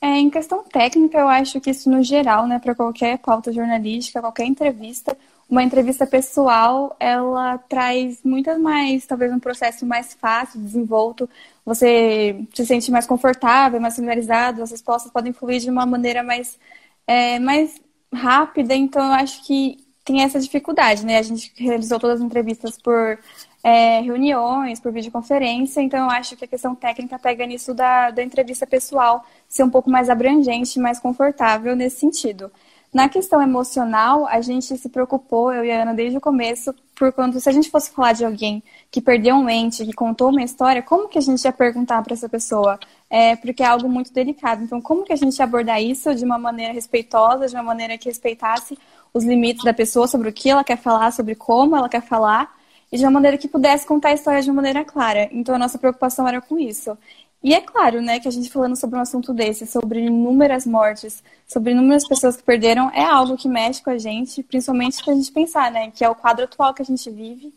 É, 0.00 0.16
em 0.16 0.30
questão 0.30 0.64
técnica, 0.64 1.18
eu 1.18 1.28
acho 1.28 1.60
que 1.60 1.70
isso 1.70 1.90
no 1.90 2.02
geral, 2.02 2.46
né, 2.46 2.58
para 2.58 2.74
qualquer 2.74 3.18
pauta 3.18 3.52
jornalística, 3.52 4.20
qualquer 4.20 4.46
entrevista, 4.46 5.16
uma 5.50 5.64
entrevista 5.64 6.06
pessoal, 6.06 6.96
ela 7.00 7.58
traz 7.58 8.20
muitas 8.24 8.58
mais, 8.58 9.04
talvez 9.04 9.32
um 9.32 9.40
processo 9.40 9.84
mais 9.84 10.14
fácil, 10.14 10.60
desenvolto. 10.60 11.28
Você 11.64 12.44
se 12.54 12.64
sente 12.64 12.90
mais 12.90 13.06
confortável, 13.06 13.80
mais 13.80 13.96
familiarizado, 13.96 14.62
as 14.62 14.70
respostas 14.70 15.10
podem 15.10 15.32
fluir 15.32 15.60
de 15.60 15.68
uma 15.68 15.84
maneira 15.84 16.22
mais, 16.22 16.58
é, 17.06 17.38
mais 17.40 17.80
rápida. 18.14 18.74
Então, 18.74 19.04
eu 19.06 19.12
acho 19.14 19.44
que 19.44 19.84
tem 20.04 20.22
essa 20.22 20.38
dificuldade, 20.38 21.04
né? 21.04 21.18
A 21.18 21.22
gente 21.22 21.52
realizou 21.56 21.98
todas 21.98 22.20
as 22.20 22.26
entrevistas 22.26 22.78
por 22.80 23.18
é, 23.62 24.00
reuniões, 24.00 24.80
por 24.80 24.92
videoconferência, 24.92 25.80
então 25.82 25.98
eu 26.00 26.10
acho 26.10 26.36
que 26.36 26.44
a 26.44 26.48
questão 26.48 26.74
técnica 26.74 27.18
pega 27.18 27.44
nisso 27.44 27.74
da, 27.74 28.10
da 28.10 28.22
entrevista 28.22 28.66
pessoal, 28.66 29.24
ser 29.48 29.64
um 29.64 29.70
pouco 29.70 29.90
mais 29.90 30.08
abrangente, 30.08 30.78
mais 30.78 30.98
confortável 30.98 31.76
nesse 31.76 31.98
sentido. 31.98 32.50
Na 32.92 33.08
questão 33.08 33.40
emocional, 33.40 34.26
a 34.26 34.40
gente 34.40 34.76
se 34.76 34.88
preocupou, 34.88 35.52
eu 35.52 35.64
e 35.64 35.70
a 35.70 35.82
Ana, 35.82 35.94
desde 35.94 36.18
o 36.18 36.20
começo, 36.20 36.74
por 36.96 37.12
quando, 37.12 37.38
se 37.40 37.48
a 37.48 37.52
gente 37.52 37.70
fosse 37.70 37.92
falar 37.92 38.12
de 38.14 38.24
alguém 38.24 38.62
que 38.90 39.00
perdeu 39.00 39.36
um 39.36 39.48
ente, 39.48 39.86
que 39.86 39.92
contou 39.92 40.30
uma 40.30 40.42
história, 40.42 40.82
como 40.82 41.08
que 41.08 41.16
a 41.16 41.20
gente 41.20 41.44
ia 41.44 41.52
perguntar 41.52 42.02
para 42.02 42.14
essa 42.14 42.28
pessoa? 42.28 42.80
É, 43.08 43.36
porque 43.36 43.62
é 43.62 43.66
algo 43.66 43.88
muito 43.88 44.12
delicado. 44.12 44.64
Então, 44.64 44.80
como 44.82 45.04
que 45.04 45.12
a 45.12 45.16
gente 45.16 45.38
ia 45.38 45.44
abordar 45.44 45.80
isso 45.80 46.12
de 46.16 46.24
uma 46.24 46.36
maneira 46.36 46.72
respeitosa, 46.72 47.46
de 47.46 47.54
uma 47.54 47.62
maneira 47.62 47.96
que 47.96 48.08
respeitasse 48.08 48.76
os 49.14 49.24
limites 49.24 49.64
da 49.64 49.72
pessoa 49.72 50.08
sobre 50.08 50.28
o 50.28 50.32
que 50.32 50.50
ela 50.50 50.64
quer 50.64 50.76
falar, 50.76 51.12
sobre 51.12 51.36
como 51.36 51.76
ela 51.76 51.88
quer 51.88 52.02
falar, 52.02 52.58
e 52.90 52.98
de 52.98 53.04
uma 53.04 53.12
maneira 53.12 53.38
que 53.38 53.46
pudesse 53.46 53.86
contar 53.86 54.08
a 54.08 54.14
história 54.14 54.42
de 54.42 54.50
uma 54.50 54.56
maneira 54.56 54.84
clara. 54.84 55.28
Então, 55.30 55.54
a 55.54 55.58
nossa 55.58 55.78
preocupação 55.78 56.26
era 56.26 56.40
com 56.40 56.58
isso. 56.58 56.98
E 57.42 57.54
é 57.54 57.60
claro, 57.60 58.02
né, 58.02 58.20
que 58.20 58.28
a 58.28 58.30
gente 58.30 58.50
falando 58.50 58.76
sobre 58.76 58.98
um 58.98 59.02
assunto 59.02 59.32
desse, 59.32 59.66
sobre 59.66 60.00
inúmeras 60.04 60.66
mortes, 60.66 61.22
sobre 61.46 61.72
inúmeras 61.72 62.06
pessoas 62.06 62.36
que 62.36 62.42
perderam, 62.42 62.90
é 62.90 63.02
algo 63.02 63.36
que 63.36 63.48
mexe 63.48 63.82
com 63.82 63.90
a 63.90 63.96
gente, 63.96 64.42
principalmente 64.42 65.02
para 65.02 65.14
a 65.14 65.16
gente 65.16 65.32
pensar, 65.32 65.70
né, 65.70 65.90
que 65.90 66.04
é 66.04 66.08
o 66.08 66.14
quadro 66.14 66.44
atual 66.44 66.74
que 66.74 66.82
a 66.82 66.84
gente 66.84 67.08
vive 67.10 67.52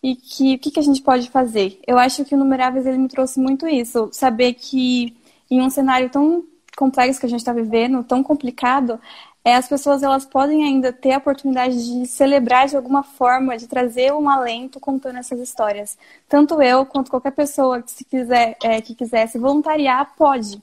e 0.00 0.14
que 0.14 0.54
o 0.54 0.58
que, 0.58 0.70
que, 0.70 0.78
a 0.78 0.82
gente 0.82 1.02
pode 1.02 1.28
fazer. 1.30 1.80
Eu 1.86 1.98
acho 1.98 2.24
que 2.24 2.34
o 2.34 2.38
Numeráveis 2.38 2.86
ele 2.86 2.98
me 2.98 3.08
trouxe 3.08 3.40
muito 3.40 3.66
isso, 3.66 4.08
saber 4.12 4.54
que 4.54 5.16
em 5.50 5.60
um 5.60 5.70
cenário 5.70 6.08
tão 6.10 6.44
complexo 6.76 7.18
que 7.18 7.26
a 7.26 7.28
gente 7.28 7.40
está 7.40 7.52
vivendo, 7.52 8.04
tão 8.04 8.22
complicado, 8.22 9.00
é, 9.44 9.56
as 9.56 9.68
pessoas 9.68 10.02
elas 10.02 10.24
podem 10.24 10.64
ainda 10.64 10.90
ter 10.90 11.12
a 11.12 11.18
oportunidade 11.18 11.76
de 11.76 12.06
celebrar 12.06 12.66
de 12.66 12.76
alguma 12.76 13.02
forma, 13.02 13.58
de 13.58 13.68
trazer 13.68 14.10
um 14.12 14.28
alento 14.28 14.80
contando 14.80 15.18
essas 15.18 15.38
histórias. 15.38 15.98
Tanto 16.26 16.62
eu 16.62 16.86
quanto 16.86 17.10
qualquer 17.10 17.32
pessoa 17.32 17.82
que 17.82 17.90
se 17.90 18.04
quiser, 18.04 18.56
é, 18.62 18.80
que 18.80 18.94
quisesse 18.94 19.38
voluntariar 19.38 20.16
pode. 20.16 20.62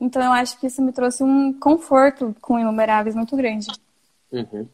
Então 0.00 0.22
eu 0.22 0.32
acho 0.32 0.58
que 0.58 0.66
isso 0.66 0.80
me 0.80 0.92
trouxe 0.92 1.22
um 1.22 1.52
conforto 1.52 2.34
com 2.40 2.58
inumeráveis 2.58 3.14
muito 3.14 3.36
grande. 3.36 3.68
Uhum. 4.32 4.66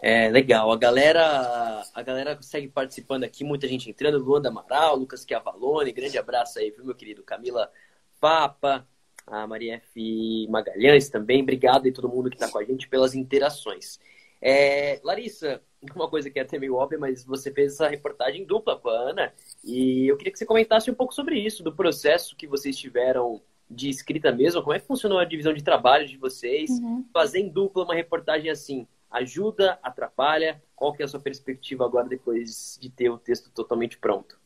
É, 0.00 0.30
legal. 0.30 0.72
A 0.72 0.76
galera, 0.76 1.82
a 1.94 2.02
galera 2.02 2.38
segue 2.40 2.68
participando 2.68 3.24
aqui, 3.24 3.44
muita 3.44 3.68
gente 3.68 3.88
entrando. 3.90 4.18
Luanda 4.18 4.48
Amaral, 4.48 4.96
Lucas 4.96 5.24
Chiavalone, 5.28 5.92
grande 5.92 6.16
abraço 6.18 6.58
aí, 6.58 6.70
viu, 6.70 6.84
meu 6.84 6.94
querido? 6.94 7.22
Camila 7.22 7.70
Papa, 8.18 8.86
a 9.26 9.46
Maria 9.46 9.74
F. 9.76 10.46
Magalhães 10.48 11.08
também. 11.08 11.42
Obrigado 11.42 11.88
a 11.88 11.92
todo 11.92 12.08
mundo 12.08 12.30
que 12.30 12.36
está 12.36 12.48
com 12.48 12.58
a 12.58 12.64
gente 12.64 12.88
pelas 12.88 13.14
interações. 13.14 13.98
É, 14.40 15.00
Larissa, 15.02 15.62
uma 15.94 16.08
coisa 16.08 16.30
que 16.30 16.38
é 16.38 16.42
até 16.42 16.58
meio 16.58 16.74
óbvia, 16.74 16.98
mas 16.98 17.24
você 17.24 17.50
fez 17.50 17.74
essa 17.74 17.88
reportagem 17.88 18.44
dupla 18.44 18.78
com 18.78 18.90
a 18.90 18.92
Ana, 18.92 19.32
e 19.64 20.06
eu 20.06 20.16
queria 20.16 20.32
que 20.32 20.38
você 20.38 20.46
comentasse 20.46 20.90
um 20.90 20.94
pouco 20.94 21.14
sobre 21.14 21.38
isso, 21.38 21.62
do 21.62 21.74
processo 21.74 22.36
que 22.36 22.46
vocês 22.46 22.76
tiveram 22.76 23.40
de 23.70 23.88
escrita 23.88 24.30
mesmo, 24.30 24.62
como 24.62 24.74
é 24.74 24.80
que 24.80 24.86
funcionou 24.86 25.18
a 25.18 25.24
divisão 25.24 25.54
de 25.54 25.64
trabalho 25.64 26.06
de 26.06 26.18
vocês, 26.18 26.70
uhum. 26.70 27.04
fazer 27.12 27.40
em 27.40 27.48
dupla 27.48 27.84
uma 27.84 27.94
reportagem 27.94 28.50
assim, 28.50 28.86
ajuda, 29.10 29.78
atrapalha? 29.82 30.62
Qual 30.76 30.92
que 30.92 31.02
é 31.02 31.06
a 31.06 31.08
sua 31.08 31.20
perspectiva 31.20 31.84
agora 31.84 32.08
depois 32.08 32.78
de 32.80 32.90
ter 32.90 33.08
o 33.08 33.18
texto 33.18 33.50
totalmente 33.50 33.96
pronto? 33.96 34.38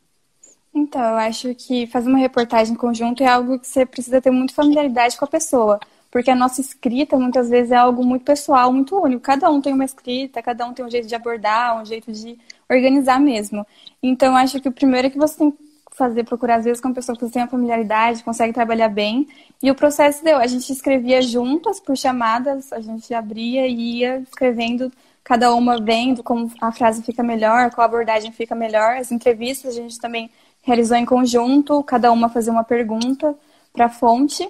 Então, 0.74 1.00
eu 1.00 1.16
acho 1.16 1.54
que 1.54 1.86
fazer 1.86 2.08
uma 2.08 2.18
reportagem 2.18 2.74
em 2.74 2.76
conjunto 2.76 3.22
é 3.22 3.26
algo 3.26 3.58
que 3.58 3.66
você 3.66 3.84
precisa 3.84 4.20
ter 4.20 4.30
muita 4.30 4.54
familiaridade 4.54 5.16
com 5.16 5.24
a 5.24 5.28
pessoa. 5.28 5.80
Porque 6.10 6.30
a 6.30 6.34
nossa 6.34 6.60
escrita, 6.60 7.18
muitas 7.18 7.50
vezes, 7.50 7.70
é 7.70 7.76
algo 7.76 8.04
muito 8.04 8.24
pessoal, 8.24 8.72
muito 8.72 8.96
único. 8.98 9.22
Cada 9.22 9.50
um 9.50 9.60
tem 9.60 9.74
uma 9.74 9.84
escrita, 9.84 10.42
cada 10.42 10.66
um 10.66 10.72
tem 10.72 10.84
um 10.84 10.90
jeito 10.90 11.06
de 11.06 11.14
abordar, 11.14 11.80
um 11.80 11.84
jeito 11.84 12.10
de 12.12 12.38
organizar 12.68 13.20
mesmo. 13.20 13.66
Então, 14.02 14.32
eu 14.32 14.36
acho 14.36 14.60
que 14.60 14.68
o 14.68 14.72
primeiro 14.72 15.08
é 15.08 15.10
que 15.10 15.18
você 15.18 15.36
tem 15.38 15.50
que 15.50 15.68
fazer, 15.98 16.24
procurar 16.24 16.56
às 16.56 16.64
vezes 16.64 16.80
com 16.80 16.94
pessoa 16.94 17.18
que 17.18 17.28
tem 17.28 17.42
uma 17.42 17.48
familiaridade, 17.48 18.22
consegue 18.22 18.52
trabalhar 18.52 18.88
bem. 18.88 19.28
E 19.60 19.70
o 19.70 19.74
processo 19.74 20.22
deu, 20.22 20.38
a 20.38 20.46
gente 20.46 20.72
escrevia 20.72 21.20
juntas 21.20 21.80
por 21.80 21.96
chamadas, 21.96 22.72
a 22.72 22.80
gente 22.80 23.12
abria 23.12 23.66
e 23.66 23.98
ia 23.98 24.20
escrevendo, 24.20 24.92
cada 25.24 25.52
uma 25.52 25.78
vendo 25.82 26.22
como 26.22 26.50
a 26.60 26.70
frase 26.70 27.02
fica 27.02 27.22
melhor, 27.22 27.70
qual 27.72 27.84
abordagem 27.84 28.30
fica 28.30 28.54
melhor. 28.54 28.96
As 28.96 29.10
entrevistas 29.10 29.76
a 29.76 29.80
gente 29.82 29.98
também 29.98 30.30
realizou 30.68 30.98
em 30.98 31.06
conjunto, 31.06 31.82
cada 31.82 32.12
uma 32.12 32.28
fazia 32.28 32.52
uma 32.52 32.62
pergunta 32.62 33.34
para 33.72 33.86
a 33.86 33.88
fonte. 33.88 34.46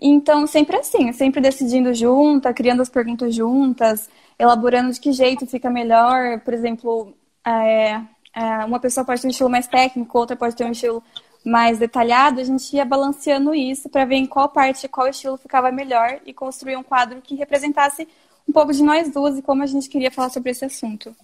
Então, 0.00 0.46
sempre 0.46 0.78
assim, 0.78 1.12
sempre 1.12 1.42
decidindo 1.42 1.92
junta, 1.92 2.54
criando 2.54 2.80
as 2.80 2.88
perguntas 2.88 3.34
juntas, 3.34 4.08
elaborando 4.38 4.90
de 4.90 4.98
que 4.98 5.12
jeito 5.12 5.46
fica 5.46 5.68
melhor. 5.68 6.40
Por 6.40 6.54
exemplo, 6.54 7.12
é, 7.46 8.00
é, 8.34 8.64
uma 8.64 8.80
pessoa 8.80 9.04
pode 9.04 9.20
ter 9.20 9.26
um 9.26 9.30
estilo 9.30 9.50
mais 9.50 9.66
técnico, 9.66 10.18
outra 10.18 10.36
pode 10.36 10.56
ter 10.56 10.64
um 10.64 10.72
estilo 10.72 11.02
mais 11.44 11.78
detalhado. 11.78 12.40
A 12.40 12.44
gente 12.44 12.74
ia 12.74 12.84
balanceando 12.86 13.54
isso 13.54 13.90
para 13.90 14.06
ver 14.06 14.16
em 14.16 14.26
qual 14.26 14.48
parte, 14.48 14.88
qual 14.88 15.06
estilo 15.06 15.36
ficava 15.36 15.70
melhor 15.70 16.18
e 16.24 16.32
construir 16.32 16.76
um 16.76 16.82
quadro 16.82 17.20
que 17.20 17.34
representasse 17.34 18.08
um 18.48 18.52
pouco 18.52 18.72
de 18.72 18.82
nós 18.82 19.12
duas 19.12 19.36
e 19.36 19.42
como 19.42 19.62
a 19.62 19.66
gente 19.66 19.90
queria 19.90 20.10
falar 20.10 20.30
sobre 20.30 20.50
esse 20.50 20.64
assunto. 20.64 21.14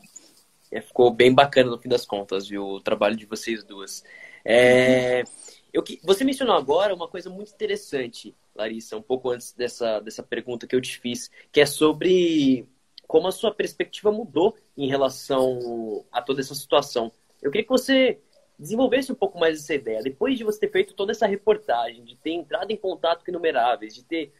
É, 0.70 0.80
ficou 0.80 1.10
bem 1.10 1.32
bacana 1.32 1.70
no 1.70 1.78
fim 1.78 1.88
das 1.88 2.04
contas, 2.04 2.48
viu? 2.48 2.64
O 2.64 2.80
trabalho 2.80 3.16
de 3.16 3.24
vocês 3.24 3.62
duas. 3.62 4.02
É, 4.44 5.24
eu, 5.72 5.82
você 6.02 6.22
mencionou 6.22 6.54
agora 6.54 6.94
uma 6.94 7.08
coisa 7.08 7.30
muito 7.30 7.52
interessante, 7.52 8.34
Larissa, 8.54 8.96
um 8.96 9.02
pouco 9.02 9.30
antes 9.30 9.52
dessa, 9.52 10.00
dessa 10.00 10.22
pergunta 10.22 10.66
que 10.66 10.76
eu 10.76 10.80
te 10.80 10.98
fiz, 10.98 11.30
que 11.50 11.60
é 11.60 11.66
sobre 11.66 12.68
como 13.06 13.26
a 13.26 13.32
sua 13.32 13.52
perspectiva 13.52 14.12
mudou 14.12 14.56
em 14.76 14.88
relação 14.88 16.04
a 16.12 16.22
toda 16.22 16.40
essa 16.40 16.54
situação. 16.54 17.12
Eu 17.42 17.50
queria 17.50 17.64
que 17.64 17.70
você 17.70 18.18
desenvolvesse 18.58 19.10
um 19.10 19.14
pouco 19.14 19.38
mais 19.38 19.58
essa 19.60 19.74
ideia. 19.74 20.02
Depois 20.02 20.38
de 20.38 20.44
você 20.44 20.60
ter 20.60 20.70
feito 20.70 20.94
toda 20.94 21.12
essa 21.12 21.26
reportagem, 21.26 22.04
de 22.04 22.16
ter 22.16 22.30
entrado 22.30 22.70
em 22.70 22.76
contato 22.76 23.24
com 23.24 23.30
inumeráveis, 23.30 23.94
de 23.94 24.04
ter 24.04 24.32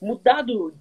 mudado, 0.00 0.74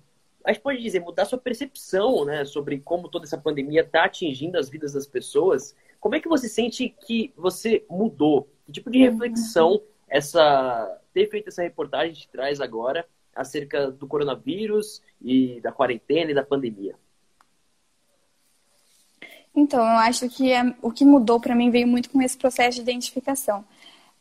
a 0.43 0.53
gente 0.53 0.61
pode 0.61 0.81
dizer, 0.81 0.99
mudar 0.99 1.25
sua 1.25 1.39
percepção 1.39 2.23
né, 2.23 2.45
sobre 2.45 2.79
como 2.79 3.09
toda 3.09 3.25
essa 3.25 3.37
pandemia 3.37 3.81
está 3.81 4.05
atingindo 4.05 4.57
as 4.57 4.69
vidas 4.69 4.93
das 4.93 5.07
pessoas, 5.07 5.75
como 6.05 6.13
é 6.13 6.19
que 6.19 6.29
você 6.29 6.47
sente 6.47 6.87
que 6.87 7.33
você 7.35 7.83
mudou? 7.89 8.47
Que 8.63 8.71
tipo 8.71 8.91
de 8.91 8.99
reflexão 8.99 9.81
essa 10.07 11.01
ter 11.11 11.27
feito 11.31 11.47
essa 11.47 11.63
reportagem 11.63 12.13
te 12.13 12.27
traz 12.27 12.61
agora 12.61 13.07
acerca 13.35 13.89
do 13.89 14.05
coronavírus 14.05 15.01
e 15.19 15.59
da 15.61 15.71
quarentena 15.71 16.29
e 16.29 16.33
da 16.35 16.43
pandemia? 16.43 16.93
Então, 19.55 19.79
eu 19.79 19.97
acho 19.97 20.29
que 20.29 20.51
é, 20.51 20.75
o 20.79 20.91
que 20.91 21.03
mudou 21.03 21.39
para 21.39 21.55
mim 21.55 21.71
veio 21.71 21.87
muito 21.87 22.11
com 22.11 22.21
esse 22.21 22.37
processo 22.37 22.75
de 22.75 22.83
identificação. 22.83 23.65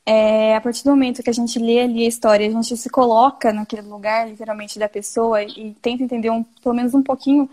É, 0.06 0.56
a 0.56 0.62
partir 0.62 0.84
do 0.84 0.90
momento 0.90 1.22
que 1.22 1.28
a 1.28 1.34
gente 1.34 1.58
lê 1.58 1.82
ali 1.82 2.06
a 2.06 2.08
história, 2.08 2.48
a 2.48 2.50
gente 2.50 2.78
se 2.78 2.88
coloca 2.88 3.52
naquele 3.52 3.82
lugar, 3.82 4.26
literalmente, 4.26 4.78
da 4.78 4.88
pessoa 4.88 5.42
e 5.42 5.76
tenta 5.82 6.02
entender 6.02 6.30
um, 6.30 6.42
pelo 6.42 6.74
menos 6.74 6.94
um 6.94 7.02
pouquinho. 7.02 7.46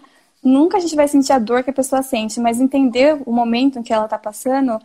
Nunca 0.43 0.77
a 0.77 0.79
gente 0.79 0.95
vai 0.95 1.07
sentir 1.07 1.33
a 1.33 1.39
dor 1.39 1.63
que 1.63 1.69
a 1.69 1.73
pessoa 1.73 2.01
sente, 2.01 2.39
mas 2.39 2.59
entender 2.59 3.21
o 3.25 3.31
momento 3.31 3.79
em 3.79 3.83
que 3.83 3.93
ela 3.93 4.05
está 4.05 4.17
passando, 4.17 4.79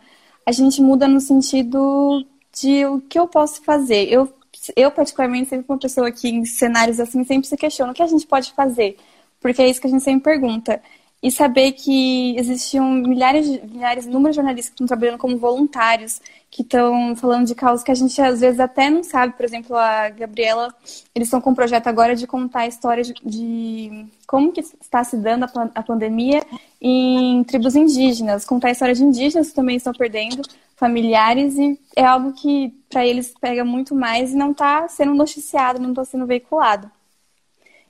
a 0.45 0.51
gente 0.51 0.81
muda 0.81 1.07
no 1.07 1.19
sentido 1.19 2.25
de 2.53 2.85
o 2.85 3.01
que 3.01 3.19
eu 3.19 3.27
posso 3.27 3.63
fazer. 3.63 4.07
Eu 4.11 4.31
eu, 4.75 4.91
particularmente, 4.91 5.49
sempre 5.49 5.65
uma 5.69 5.77
pessoa 5.77 6.11
que 6.11 6.27
em 6.27 6.43
cenários 6.45 6.99
assim 6.99 7.23
sempre 7.23 7.47
se 7.47 7.55
questiona 7.55 7.91
o 7.91 7.95
que 7.95 8.01
a 8.01 8.07
gente 8.07 8.25
pode 8.25 8.51
fazer, 8.53 8.97
porque 9.39 9.61
é 9.61 9.69
isso 9.69 9.79
que 9.79 9.87
a 9.87 9.89
gente 9.89 10.03
sempre 10.03 10.23
pergunta. 10.23 10.81
E 11.21 11.31
saber 11.31 11.71
que 11.71 12.37
existiam 12.37 12.91
milhares, 12.91 13.47
milhares, 13.63 14.05
inúmeros 14.05 14.35
jornalistas 14.35 14.69
que 14.69 14.75
estão 14.75 14.87
trabalhando 14.87 15.17
como 15.17 15.37
voluntários, 15.37 16.21
que 16.49 16.61
estão 16.61 17.15
falando 17.15 17.47
de 17.47 17.55
causas 17.55 17.83
que 17.83 17.91
a 17.91 17.95
gente 17.95 18.21
às 18.21 18.39
vezes 18.39 18.59
até 18.59 18.89
não 18.89 19.03
sabe. 19.03 19.33
Por 19.33 19.43
exemplo, 19.43 19.75
a 19.75 20.09
Gabriela, 20.09 20.73
eles 21.15 21.27
estão 21.27 21.41
com 21.41 21.49
um 21.49 21.55
projeto 21.55 21.87
agora 21.87 22.15
de 22.15 22.27
contar 22.27 22.61
a 22.61 22.67
história 22.67 23.03
de, 23.03 23.13
de 23.25 24.05
como 24.27 24.51
que 24.51 24.61
está 24.61 25.03
se 25.03 25.17
dando 25.17 25.45
a, 25.45 25.51
a 25.73 25.83
pandemia 25.83 26.43
em 26.79 27.43
tribos 27.45 27.75
indígenas, 27.75 28.45
contar 28.45 28.67
a 28.67 28.71
história 28.71 28.93
de 28.93 29.03
indígenas 29.03 29.49
que 29.49 29.55
também 29.55 29.77
estão 29.77 29.93
perdendo 29.93 30.43
familiares 30.75 31.57
e 31.57 31.79
é 31.95 32.05
algo 32.05 32.33
que 32.33 32.69
para 32.89 33.05
eles 33.05 33.33
pega 33.41 33.65
muito 33.65 33.95
mais 33.95 34.31
e 34.31 34.35
não 34.35 34.51
está 34.51 34.87
sendo 34.87 35.13
noticiado, 35.15 35.81
não 35.81 35.89
está 35.89 36.05
sendo 36.05 36.27
veiculado. 36.27 36.89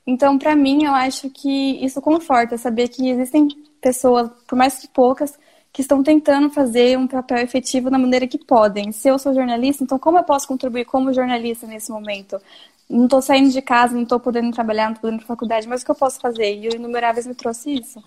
Então, 0.07 0.39
para 0.39 0.55
mim, 0.55 0.85
eu 0.85 0.93
acho 0.93 1.29
que 1.29 1.83
isso 1.83 2.01
conforta 2.01 2.57
saber 2.57 2.87
que 2.87 3.09
existem 3.09 3.49
pessoas, 3.81 4.29
por 4.47 4.57
mais 4.57 4.79
que 4.79 4.87
poucas, 4.87 5.37
que 5.73 5.81
estão 5.81 6.01
tentando 6.01 6.49
fazer 6.49 6.97
um 6.97 7.05
papel 7.05 7.39
efetivo 7.39 7.89
da 7.91 7.99
maneira 7.99 8.25
que 8.25 8.37
podem. 8.37 8.93
Se 8.93 9.09
eu 9.09 9.19
sou 9.19 9.33
jornalista, 9.33 9.83
então 9.83 9.99
como 9.99 10.17
eu 10.17 10.23
posso 10.23 10.47
contribuir 10.47 10.85
como 10.85 11.13
jornalista 11.13 11.67
nesse 11.67 11.91
momento? 11.91 12.41
Não 12.89 13.03
estou 13.03 13.21
saindo 13.21 13.51
de 13.51 13.61
casa, 13.61 13.93
não 13.93 14.03
estou 14.03 14.17
podendo 14.17 14.49
trabalhar, 14.51 14.85
não 14.85 14.93
estou 14.93 15.01
podendo 15.01 15.21
ir 15.21 15.25
para 15.25 15.35
faculdade, 15.35 15.67
mas 15.67 15.81
o 15.81 15.85
que 15.85 15.91
eu 15.91 15.95
posso 15.95 16.21
fazer? 16.21 16.55
E 16.55 16.69
o 16.69 16.75
Inumeráveis 16.75 17.27
me 17.27 17.35
trouxe 17.35 17.73
isso. 17.73 18.01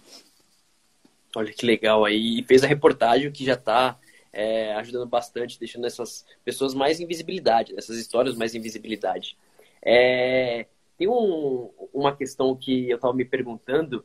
Olha 1.37 1.53
que 1.53 1.67
legal 1.67 2.05
aí. 2.07 2.41
E 2.41 2.43
fez 2.45 2.65
a 2.65 2.67
reportagem 2.67 3.31
que 3.31 3.45
já 3.45 3.55
está 3.55 3.99
é, 4.33 4.73
ajudando 4.77 5.07
bastante, 5.07 5.61
deixando 5.61 5.87
essas 5.87 6.25
pessoas 6.43 6.73
mais 6.73 6.99
em 6.99 7.07
visibilidade, 7.07 7.75
essas 7.77 7.99
histórias 7.99 8.35
mais 8.35 8.55
em 8.55 8.61
visibilidade. 8.61 9.37
É, 9.83 10.67
tem 11.01 11.09
um, 11.09 11.71
uma 11.95 12.15
questão 12.15 12.55
que 12.55 12.91
eu 12.91 12.97
estava 12.97 13.15
me 13.15 13.25
perguntando. 13.25 14.05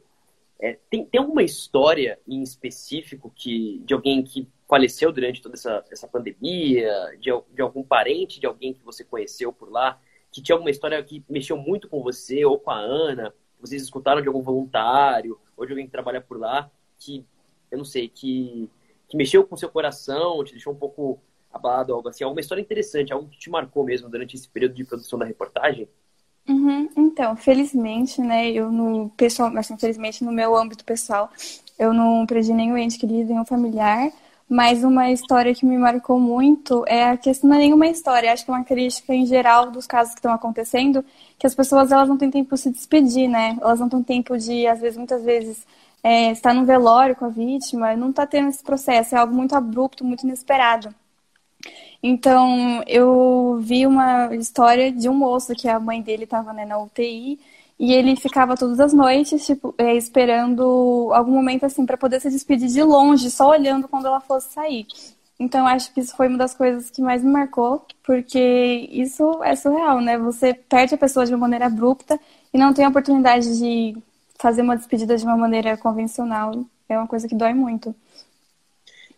É, 0.57 0.79
tem, 0.89 1.05
tem 1.05 1.19
alguma 1.19 1.43
história 1.43 2.17
em 2.25 2.41
específico 2.41 3.29
que, 3.35 3.79
de 3.85 3.93
alguém 3.93 4.23
que 4.23 4.47
faleceu 4.65 5.11
durante 5.11 5.41
toda 5.41 5.55
essa, 5.55 5.83
essa 5.91 6.07
pandemia, 6.07 6.89
de, 7.19 7.29
de 7.53 7.61
algum 7.61 7.83
parente, 7.83 8.39
de 8.39 8.45
alguém 8.45 8.73
que 8.73 8.81
você 8.81 9.03
conheceu 9.03 9.51
por 9.51 9.69
lá, 9.69 9.99
que 10.31 10.41
tinha 10.41 10.55
alguma 10.55 10.71
história 10.71 11.03
que 11.03 11.21
mexeu 11.27 11.57
muito 11.57 11.89
com 11.89 12.01
você 12.01 12.45
ou 12.45 12.57
com 12.57 12.71
a 12.71 12.79
Ana, 12.79 13.35
vocês 13.59 13.81
escutaram 13.81 14.21
de 14.21 14.29
algum 14.29 14.41
voluntário 14.41 15.37
ou 15.57 15.65
de 15.65 15.73
alguém 15.73 15.87
que 15.87 15.91
trabalha 15.91 16.21
por 16.21 16.39
lá, 16.39 16.71
que, 16.97 17.25
eu 17.69 17.77
não 17.77 17.85
sei, 17.85 18.07
que 18.07 18.69
que 19.07 19.17
mexeu 19.17 19.45
com 19.45 19.55
seu 19.55 19.69
coração, 19.69 20.43
te 20.43 20.53
deixou 20.53 20.73
um 20.73 20.77
pouco 20.77 21.21
abalado, 21.51 21.93
algo 21.93 22.09
assim? 22.09 22.23
Alguma 22.23 22.39
história 22.39 22.61
interessante, 22.61 23.13
algo 23.13 23.29
que 23.29 23.37
te 23.37 23.49
marcou 23.49 23.83
mesmo 23.83 24.09
durante 24.09 24.35
esse 24.35 24.47
período 24.47 24.73
de 24.73 24.83
produção 24.83 25.19
da 25.19 25.25
reportagem? 25.25 25.87
Uhum, 26.47 26.87
então, 26.95 27.35
felizmente, 27.35 28.21
né, 28.21 28.51
eu 28.51 28.71
no 28.71 29.09
pessoal, 29.17 29.55
assim, 29.57 29.75
felizmente 29.77 30.23
no 30.23 30.31
meu 30.31 30.55
âmbito 30.55 30.85
pessoal, 30.85 31.29
eu 31.77 31.91
não 31.91 32.23
perdi 32.27 32.53
nenhum 32.53 32.77
ente 32.77 32.99
querido, 32.99 33.29
nenhum 33.31 33.43
familiar, 33.45 34.11
mas 34.47 34.83
uma 34.83 35.09
história 35.11 35.55
que 35.55 35.65
me 35.65 35.75
marcou 35.75 36.19
muito 36.19 36.85
é 36.87 37.09
a 37.09 37.17
questão, 37.17 37.49
não 37.49 37.55
é 37.57 37.59
nenhuma 37.61 37.87
história, 37.87 38.31
acho 38.31 38.45
que 38.45 38.51
é 38.51 38.53
uma 38.53 38.63
crítica 38.63 39.11
em 39.13 39.25
geral 39.25 39.71
dos 39.71 39.87
casos 39.87 40.13
que 40.13 40.19
estão 40.19 40.31
acontecendo, 40.33 41.03
que 41.39 41.47
as 41.47 41.55
pessoas 41.55 41.91
elas 41.91 42.07
não 42.07 42.17
têm 42.17 42.29
tempo 42.29 42.53
de 42.53 42.61
se 42.61 42.69
despedir, 42.69 43.27
né? 43.27 43.57
Elas 43.59 43.79
não 43.79 43.89
têm 43.89 44.03
tempo 44.03 44.37
de, 44.37 44.67
às 44.67 44.79
vezes, 44.79 44.97
muitas 44.97 45.23
vezes, 45.23 45.65
é, 46.03 46.31
está 46.31 46.53
no 46.53 46.63
velório 46.63 47.15
com 47.15 47.25
a 47.25 47.29
vítima, 47.29 47.95
não 47.95 48.11
está 48.11 48.27
tendo 48.27 48.49
esse 48.49 48.63
processo, 48.63 49.15
é 49.15 49.17
algo 49.17 49.33
muito 49.33 49.55
abrupto, 49.55 50.05
muito 50.05 50.23
inesperado. 50.23 50.93
Então, 52.07 52.83
eu 52.85 53.57
vi 53.63 53.87
uma 53.87 54.35
história 54.35 54.91
de 54.91 55.09
um 55.09 55.13
moço 55.15 55.55
que 55.55 55.67
a 55.67 55.79
mãe 55.79 56.03
dele 56.03 56.25
estava 56.25 56.53
né, 56.53 56.63
na 56.63 56.77
UTI 56.77 57.39
e 57.79 57.93
ele 57.93 58.15
ficava 58.15 58.55
todas 58.55 58.79
as 58.79 58.93
noites, 58.93 59.43
tipo, 59.43 59.73
é, 59.75 59.95
esperando 59.95 61.09
algum 61.11 61.31
momento 61.31 61.65
assim 61.65 61.83
para 61.83 61.97
poder 61.97 62.21
se 62.21 62.29
despedir 62.29 62.69
de 62.69 62.83
longe, 62.83 63.31
só 63.31 63.49
olhando 63.49 63.87
quando 63.87 64.05
ela 64.05 64.19
fosse 64.19 64.53
sair. 64.53 64.85
Então, 65.39 65.65
acho 65.65 65.91
que 65.95 65.99
isso 65.99 66.15
foi 66.15 66.27
uma 66.27 66.37
das 66.37 66.53
coisas 66.53 66.91
que 66.91 67.01
mais 67.01 67.23
me 67.23 67.31
marcou, 67.31 67.83
porque 68.03 68.87
isso 68.91 69.43
é 69.43 69.55
surreal, 69.55 69.99
né? 69.99 70.15
Você 70.19 70.53
perde 70.53 70.93
a 70.93 70.99
pessoa 70.99 71.25
de 71.25 71.33
uma 71.33 71.39
maneira 71.39 71.65
abrupta 71.65 72.19
e 72.53 72.57
não 72.59 72.71
tem 72.71 72.85
a 72.85 72.89
oportunidade 72.89 73.57
de 73.57 73.97
fazer 74.37 74.61
uma 74.61 74.77
despedida 74.77 75.17
de 75.17 75.25
uma 75.25 75.35
maneira 75.35 75.75
convencional 75.75 76.53
é 76.87 76.97
uma 76.97 77.07
coisa 77.07 77.27
que 77.27 77.35
dói 77.35 77.53
muito. 77.53 77.95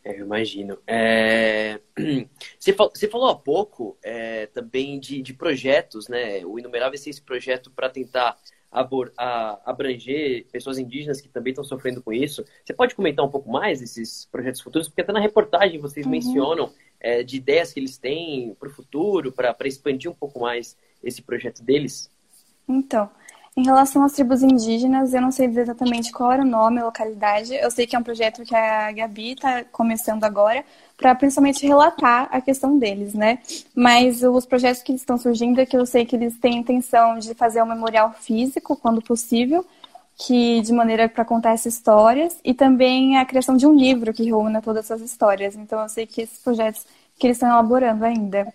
É, 0.08 0.18
eu 0.18 0.26
imagino. 0.26 0.80
É... 0.88 1.82
Você, 2.58 2.74
falou, 2.74 2.92
você, 2.94 3.08
falou 3.08 3.30
há 3.30 3.36
pouco 3.36 3.98
é, 4.04 4.46
também 4.48 5.00
de, 5.00 5.22
de, 5.22 5.34
projetos, 5.34 6.08
né? 6.08 6.46
O 6.46 6.60
Inumerável 6.60 6.98
é 6.98 7.10
esse 7.10 7.22
projeto 7.22 7.72
para 7.72 7.90
tentar 7.90 8.38
abor, 8.72 9.12
a, 9.18 9.60
abranger 9.70 10.46
pessoas 10.52 10.78
indígenas 10.78 11.22
que 11.22 11.30
também 11.30 11.52
estão 11.52 11.64
sofrendo 11.64 12.02
com 12.02 12.12
isso. 12.12 12.46
Você 12.64 12.74
pode 12.74 12.94
comentar 12.94 13.26
um 13.26 13.30
pouco 13.30 13.50
mais 13.50 13.80
desses 13.80 14.26
projetos 14.32 14.62
futuros? 14.62 14.88
Porque 14.88 15.02
até 15.02 15.12
na 15.12 15.20
reportagem 15.20 15.80
vocês 15.80 16.06
uhum. 16.06 16.12
mencionam 16.12 16.72
é, 17.00 17.24
de 17.24 17.38
ideias 17.38 17.74
que 17.74 17.80
eles 17.80 17.98
têm 17.98 18.56
para 18.60 18.70
o 18.70 18.72
futuro, 18.72 19.32
para 19.32 19.56
expandir 19.66 20.10
um 20.12 20.16
pouco 20.16 20.40
mais 20.40 20.78
esse 21.04 21.22
projeto 21.22 21.64
deles. 21.64 22.12
Então, 22.68 23.10
em 23.58 23.64
relação 23.64 24.04
às 24.04 24.12
tribos 24.12 24.44
indígenas, 24.44 25.16
eu 25.16 25.22
não 25.22 25.32
sei 25.32 25.48
exatamente 25.48 26.12
qual 26.12 26.32
era 26.32 26.44
o 26.44 26.46
nome, 26.46 26.80
a 26.80 26.86
localidade. 26.86 27.56
Eu 27.56 27.72
sei 27.72 27.88
que 27.88 27.96
é 27.96 28.00
um 28.00 28.04
projeto 28.04 28.44
que 28.44 28.56
a 28.56 28.92
Gabi 28.92 29.32
está 29.32 29.64
começando 29.64 30.24
agora, 30.24 30.64
para 30.96 31.16
principalmente 31.16 31.66
relatar 31.66 32.30
a 32.32 32.40
questão 32.40 32.78
deles, 32.78 33.16
né? 33.16 33.40
Mas 33.74 34.22
os 34.22 34.46
projetos 34.46 34.84
que 34.84 34.94
estão 34.94 35.18
surgindo 35.18 35.60
é 35.60 35.66
que 35.66 35.76
eu 35.76 35.88
sei 35.88 36.06
que 36.06 36.16
eles 36.16 36.38
têm 36.38 36.58
intenção 36.58 37.18
de 37.18 37.34
fazer 37.34 37.64
um 37.64 37.66
memorial 37.66 38.14
físico, 38.14 38.76
quando 38.76 39.02
possível, 39.02 39.66
que 40.16 40.62
de 40.62 40.72
maneira 40.72 41.10
para 41.10 41.26
contar 41.26 41.54
essas 41.54 41.74
histórias, 41.74 42.38
e 42.44 42.54
também 42.54 43.18
a 43.18 43.26
criação 43.26 43.58
de 43.58 43.66
um 43.66 43.74
livro 43.76 44.14
que 44.14 44.24
reúna 44.24 44.62
todas 44.62 44.86
essas 44.86 45.02
histórias. 45.02 45.56
Então 45.56 45.82
eu 45.82 45.90
sei 45.90 46.06
que 46.06 46.22
esses 46.22 46.38
projetos 46.40 46.86
que 47.18 47.26
eles 47.26 47.38
estão 47.38 47.50
elaborando 47.50 48.06
ainda. 48.06 48.54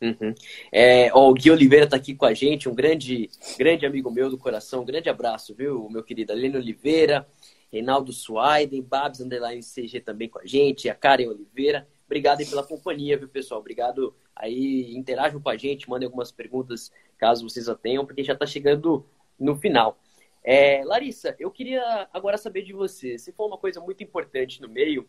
Uhum. 0.00 0.34
É, 0.72 1.12
ó, 1.12 1.28
o 1.28 1.34
Gui 1.34 1.50
Oliveira 1.50 1.84
está 1.84 1.96
aqui 1.96 2.14
com 2.14 2.24
a 2.24 2.32
gente, 2.32 2.68
um 2.68 2.74
grande, 2.74 3.28
grande 3.58 3.84
amigo 3.84 4.10
meu 4.10 4.30
do 4.30 4.38
coração. 4.38 4.82
Um 4.82 4.86
grande 4.86 5.10
abraço, 5.10 5.54
viu, 5.54 5.88
meu 5.90 6.02
querido? 6.02 6.32
Aline 6.32 6.56
Oliveira, 6.56 7.28
Reinaldo 7.70 8.12
Suaiden, 8.12 8.82
Babs 8.82 9.20
Underline 9.20 9.62
CG 9.62 10.00
também 10.00 10.28
com 10.28 10.38
a 10.38 10.46
gente, 10.46 10.88
a 10.88 10.94
Karen 10.94 11.28
Oliveira. 11.28 11.86
Obrigado 12.06 12.40
aí 12.40 12.46
pela 12.46 12.66
companhia, 12.66 13.16
viu, 13.16 13.28
pessoal? 13.28 13.60
Obrigado 13.60 14.14
aí, 14.34 14.92
interajam 14.96 15.40
com 15.40 15.50
a 15.50 15.56
gente, 15.56 15.88
mandem 15.88 16.06
algumas 16.06 16.32
perguntas 16.32 16.90
caso 17.18 17.48
vocês 17.48 17.68
a 17.68 17.74
tenham, 17.74 18.06
porque 18.06 18.24
já 18.24 18.32
está 18.32 18.46
chegando 18.46 19.06
no 19.38 19.54
final. 19.54 19.98
É, 20.42 20.82
Larissa, 20.84 21.36
eu 21.38 21.50
queria 21.50 22.08
agora 22.12 22.38
saber 22.38 22.62
de 22.62 22.72
você. 22.72 23.18
Você 23.18 23.32
falou 23.32 23.52
uma 23.52 23.58
coisa 23.58 23.80
muito 23.80 24.02
importante 24.02 24.62
no 24.62 24.68
meio 24.68 25.08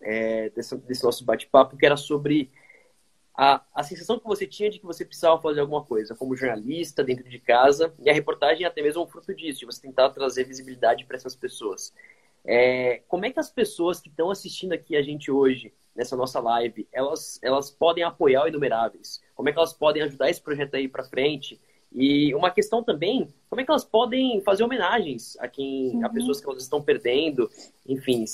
é, 0.00 0.48
desse, 0.50 0.76
desse 0.78 1.04
nosso 1.04 1.24
bate-papo, 1.24 1.76
que 1.76 1.84
era 1.84 1.96
sobre 1.96 2.50
a, 3.40 3.62
a 3.72 3.84
sensação 3.84 4.18
que 4.18 4.26
você 4.26 4.48
tinha 4.48 4.68
de 4.68 4.80
que 4.80 4.84
você 4.84 5.04
precisava 5.04 5.40
fazer 5.40 5.60
alguma 5.60 5.84
coisa, 5.84 6.12
como 6.12 6.34
jornalista, 6.34 7.04
dentro 7.04 7.28
de 7.30 7.38
casa, 7.38 7.94
e 8.00 8.10
a 8.10 8.12
reportagem 8.12 8.64
é 8.64 8.66
até 8.66 8.82
mesmo 8.82 9.04
um 9.04 9.06
fruto 9.06 9.32
disso, 9.32 9.60
de 9.60 9.66
você 9.66 9.80
tentar 9.80 10.10
trazer 10.10 10.42
visibilidade 10.42 11.04
para 11.04 11.16
essas 11.16 11.36
pessoas. 11.36 11.94
É, 12.44 13.00
como 13.06 13.26
é 13.26 13.30
que 13.30 13.38
as 13.38 13.48
pessoas 13.48 14.00
que 14.00 14.08
estão 14.08 14.28
assistindo 14.28 14.72
aqui 14.72 14.96
a 14.96 15.02
gente 15.02 15.30
hoje, 15.30 15.72
nessa 15.94 16.16
nossa 16.16 16.40
live, 16.40 16.88
elas, 16.92 17.38
elas 17.40 17.70
podem 17.70 18.02
apoiar 18.02 18.42
o 18.42 18.48
Inumeráveis? 18.48 19.22
Como 19.36 19.48
é 19.48 19.52
que 19.52 19.58
elas 19.58 19.72
podem 19.72 20.02
ajudar 20.02 20.28
esse 20.28 20.42
projeto 20.42 20.74
aí 20.74 20.88
para 20.88 21.04
frente? 21.04 21.60
E 21.92 22.34
uma 22.34 22.50
questão 22.50 22.82
também, 22.82 23.32
como 23.48 23.60
é 23.60 23.64
que 23.64 23.70
elas 23.70 23.84
podem 23.84 24.40
fazer 24.40 24.64
homenagens 24.64 25.36
a 25.38 25.46
quem, 25.46 25.94
uhum. 25.94 26.04
a 26.04 26.08
pessoas 26.08 26.40
que 26.40 26.50
elas 26.50 26.64
estão 26.64 26.82
perdendo? 26.82 27.48
Enfim, 27.86 28.24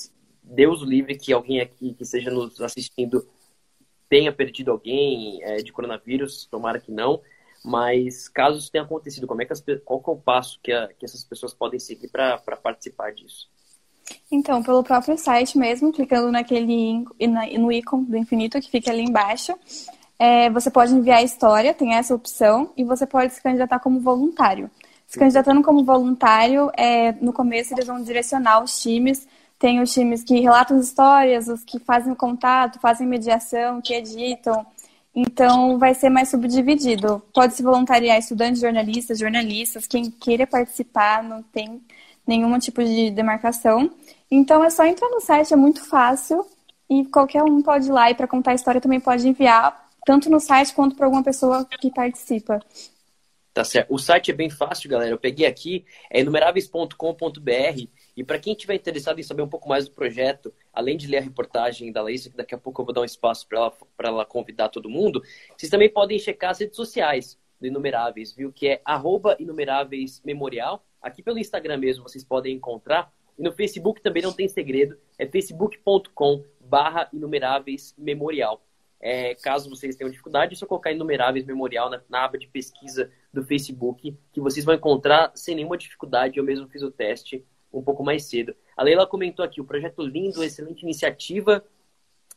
Deus 0.43 0.81
livre 0.81 1.15
que 1.19 1.31
alguém 1.31 1.61
aqui 1.61 1.93
que 1.93 2.05
esteja 2.05 2.31
nos 2.31 2.59
assistindo 2.63 3.29
tenha 4.09 4.33
perdido 4.33 4.71
alguém 4.71 5.43
é, 5.43 5.57
de 5.57 5.73
coronavírus, 5.73 6.47
tomara 6.47 6.81
que 6.81 6.93
não. 6.93 7.21
Mas 7.65 8.29
caso 8.29 8.59
isso 8.59 8.71
tenha 8.71 8.85
acontecido, 8.85 9.27
como 9.27 9.41
é 9.41 9.47
que 9.47 9.53
as, 9.53 9.65
qual 9.85 10.01
que 10.03 10.11
é 10.11 10.13
o 10.13 10.17
passo 10.17 10.61
que, 10.63 10.71
a, 10.71 10.89
que 10.89 11.05
essas 11.05 11.25
pessoas 11.25 11.55
podem 11.55 11.81
seguir 11.81 12.09
para 12.09 12.39
participar 12.63 13.13
disso? 13.13 13.49
Então, 14.31 14.63
pelo 14.63 14.85
próprio 14.85 15.17
site 15.17 15.57
mesmo, 15.57 15.93
clicando 15.93 16.31
naquele 16.31 17.05
no 17.59 17.73
ícone 17.73 18.05
do 18.05 18.17
infinito 18.19 18.61
que 18.61 18.71
fica 18.71 18.91
ali 18.91 19.03
embaixo, 19.03 19.55
é, 20.19 20.51
você 20.51 20.71
pode 20.71 20.95
enviar 20.95 21.19
a 21.19 21.23
história, 21.23 21.73
tem 21.73 21.95
essa 21.95 22.15
opção, 22.15 22.71
e 22.77 22.85
você 22.85 23.07
pode 23.07 23.33
se 23.33 23.43
candidatar 23.43 23.79
como 23.79 24.01
voluntário. 24.01 24.71
Se 25.07 25.19
candidatando 25.19 25.63
como 25.63 25.85
voluntário, 25.85 26.71
é, 26.77 27.13
no 27.13 27.33
começo 27.33 27.73
eles 27.73 27.87
vão 27.87 28.03
direcionar 28.03 28.63
os 28.63 28.81
times. 28.81 29.27
Tem 29.59 29.81
os 29.81 29.93
times 29.93 30.23
que 30.23 30.41
relatam 30.41 30.79
histórias, 30.79 31.49
os 31.49 31.65
que 31.65 31.79
fazem 31.79 32.15
contato, 32.15 32.81
fazem 32.81 33.07
mediação, 33.07 33.81
que 33.81 33.95
editam. 33.95 34.67
Então, 35.15 35.79
vai 35.79 35.95
ser 35.95 36.11
mais 36.11 36.29
subdividido. 36.29 37.23
Pode 37.33 37.55
se 37.55 37.63
voluntariar 37.63 38.19
estudantes, 38.19 38.61
jornalistas, 38.61 39.19
jornalistas, 39.19 39.87
quem 39.87 40.11
queira 40.11 40.47
participar, 40.47 41.23
não 41.23 41.43
tem 41.43 41.81
nenhum 42.27 42.59
tipo 42.59 42.83
de 42.83 43.11
demarcação. 43.11 43.91
Então, 44.31 44.65
é 44.65 44.71
só 44.71 44.85
entrar 44.85 45.09
no 45.11 45.21
site, 45.21 45.53
é 45.53 45.57
muito 45.57 45.85
fácil. 45.85 46.45
E 46.91 47.05
qualquer 47.07 47.43
um 47.43 47.63
pode 47.63 47.89
ir 47.89 47.93
lá 47.93 48.11
e 48.11 48.15
para 48.15 48.27
contar 48.27 48.51
a 48.51 48.55
história 48.55 48.81
também 48.81 49.01
pode 49.01 49.27
enviar 49.27 49.89
tanto 50.05 50.29
no 50.29 50.39
site 50.39 50.75
quanto 50.75 50.97
para 50.97 51.07
alguma 51.07 51.23
pessoa 51.23 51.65
que 51.65 51.91
participa. 51.91 52.61
Tá 53.55 53.65
certo. 53.65 53.95
O 53.95 53.99
site 53.99 54.31
é 54.33 54.35
bem 54.35 54.51
fácil, 54.51 54.91
galera. 54.91 55.13
Eu 55.13 55.19
peguei 55.19 55.47
aqui, 55.47 55.85
é 56.11 56.21
inumeráveis.com.br. 56.21 57.89
E 58.17 58.23
para 58.23 58.39
quem 58.39 58.53
estiver 58.53 58.75
interessado 58.75 59.19
em 59.19 59.23
saber 59.23 59.43
um 59.43 59.49
pouco 59.49 59.69
mais 59.69 59.87
do 59.89 59.95
projeto, 59.95 60.53
além 60.73 60.97
de 60.97 61.07
ler 61.07 61.19
a 61.19 61.21
reportagem 61.21 61.91
da 61.91 62.03
Laísa, 62.03 62.31
que 62.31 62.37
daqui 62.37 62.55
a 62.55 62.59
pouco 62.59 62.81
eu 62.81 62.85
vou 62.85 62.95
dar 62.95 63.01
um 63.01 63.05
espaço 63.05 63.47
para 63.49 63.59
ela, 63.59 63.77
ela 63.99 64.25
convidar 64.25 64.69
todo 64.69 64.89
mundo, 64.89 65.23
vocês 65.57 65.71
também 65.71 65.91
podem 65.91 66.19
checar 66.19 66.51
as 66.51 66.61
redes 66.61 66.77
sociais 66.77 67.39
do 67.61 67.67
Inumeráveis, 67.67 68.33
viu? 68.33 68.53
Que 68.53 68.69
é 68.69 68.83
arroba 68.85 69.37
Inumeráveis 69.41 70.23
Memorial. 70.25 70.85
Aqui 71.03 71.23
pelo 71.23 71.39
Instagram 71.39 71.79
mesmo 71.79 72.05
vocês 72.05 72.25
podem 72.25 72.55
encontrar. 72.55 73.13
E 73.37 73.43
no 73.43 73.53
Facebook 73.53 74.01
também 74.01 74.23
não 74.23 74.33
tem 74.33 74.47
segredo, 74.47 74.97
é 75.19 75.27
facebook.com 75.27 76.45
barra 76.61 77.09
Inumeráveis 77.13 77.95
Memorial. 77.99 78.65
É, 79.01 79.35
caso 79.35 79.69
vocês 79.69 79.97
tenham 79.97 80.11
dificuldade, 80.11 80.55
é 80.55 80.57
só 80.57 80.67
colocar 80.67 80.93
Inumeráveis 80.93 81.45
Memorial 81.45 81.91
na, 81.91 82.01
na, 82.09 82.25
aba 82.25 82.39
de 82.39 82.47
pesquisa 82.47 83.11
do 83.33 83.45
Facebook, 83.45 84.17
que 84.33 84.41
vocês 84.41 84.65
vão 84.65 84.75
encontrar 84.75 85.33
sem 85.35 85.57
nenhuma 85.57 85.77
dificuldade. 85.77 86.39
Eu 86.39 86.45
mesmo 86.45 86.69
fiz 86.69 86.81
o 86.81 86.91
teste 86.91 87.45
um 87.79 87.83
pouco 87.83 88.03
mais 88.03 88.25
cedo. 88.25 88.55
A 88.77 88.83
Leila 88.83 89.07
comentou 89.07 89.45
aqui, 89.45 89.61
o 89.61 89.65
projeto 89.65 90.03
lindo, 90.03 90.43
excelente 90.43 90.83
iniciativa. 90.83 91.65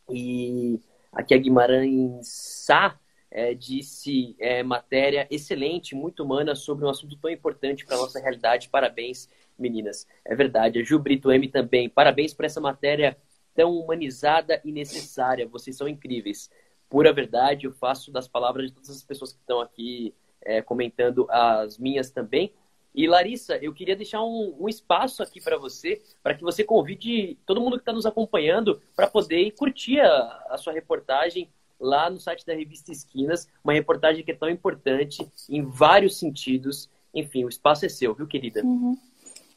E 0.10 0.80
aqui 1.12 1.34
a 1.34 1.38
Guimarães 1.38 2.28
Sá 2.28 3.00
é, 3.30 3.54
disse 3.54 4.36
é, 4.40 4.64
matéria 4.64 5.28
excelente, 5.30 5.96
muito 5.96 6.24
humana, 6.24 6.56
sobre 6.56 6.86
um 6.86 6.90
assunto 6.90 7.18
tão 7.18 7.30
importante 7.30 7.86
para 7.86 7.96
a 7.96 8.00
nossa 8.00 8.20
realidade. 8.20 8.70
Parabéns, 8.70 9.30
meninas. 9.58 10.08
É 10.26 10.36
verdade. 10.36 10.80
A 10.80 10.84
Ju 10.84 11.00
Brito 11.00 11.32
M 11.32 11.48
também. 11.48 11.90
Parabéns 11.90 12.34
por 12.34 12.46
essa 12.46 12.62
matéria 12.62 13.18
tão 13.54 13.72
humanizada 13.72 14.62
e 14.64 14.72
necessária. 14.72 15.48
Vocês 15.48 15.76
são 15.76 15.88
incríveis. 15.88 16.50
Pura 16.90 17.12
verdade, 17.12 17.66
eu 17.66 17.74
faço 17.74 18.12
das 18.12 18.28
palavras 18.28 18.68
de 18.68 18.74
todas 18.74 18.90
as 18.90 19.04
pessoas 19.04 19.34
que 19.34 19.40
estão 19.40 19.60
aqui 19.60 20.14
é, 20.42 20.62
comentando 20.62 21.28
as 21.30 21.78
minhas 21.78 22.10
também. 22.10 22.54
E 22.98 23.06
Larissa, 23.06 23.58
eu 23.62 23.72
queria 23.76 23.96
deixar 23.96 24.24
um, 24.24 24.56
um 24.60 24.68
espaço 24.68 25.22
aqui 25.22 25.40
para 25.40 25.56
você, 25.56 26.02
para 26.24 26.34
que 26.34 26.44
você 26.44 26.64
convide 26.64 27.38
todo 27.46 27.62
mundo 27.62 27.74
que 27.74 27.84
está 27.84 27.94
nos 27.94 28.08
acompanhando 28.08 28.82
para 28.96 29.06
poder 29.06 29.52
curtir 29.52 30.00
a, 30.00 30.46
a, 30.50 30.58
sua 30.58 30.74
reportagem 30.74 31.48
lá 31.80 32.10
no 32.10 32.20
site 32.20 32.44
da 32.44 32.56
revista 32.56 32.92
Esquinas, 32.92 33.48
uma 33.64 33.74
reportagem 33.74 34.24
que 34.24 34.32
é 34.32 34.36
tão 34.36 34.50
importante 34.50 35.32
em 35.48 35.62
vários 35.64 36.18
sentidos. 36.18 36.90
Enfim, 37.14 37.46
o 37.46 37.50
espaço 37.50 37.86
é 37.86 37.90
seu, 37.90 38.16
viu, 38.16 38.26
querida? 38.26 38.64
Uhum. 38.64 38.98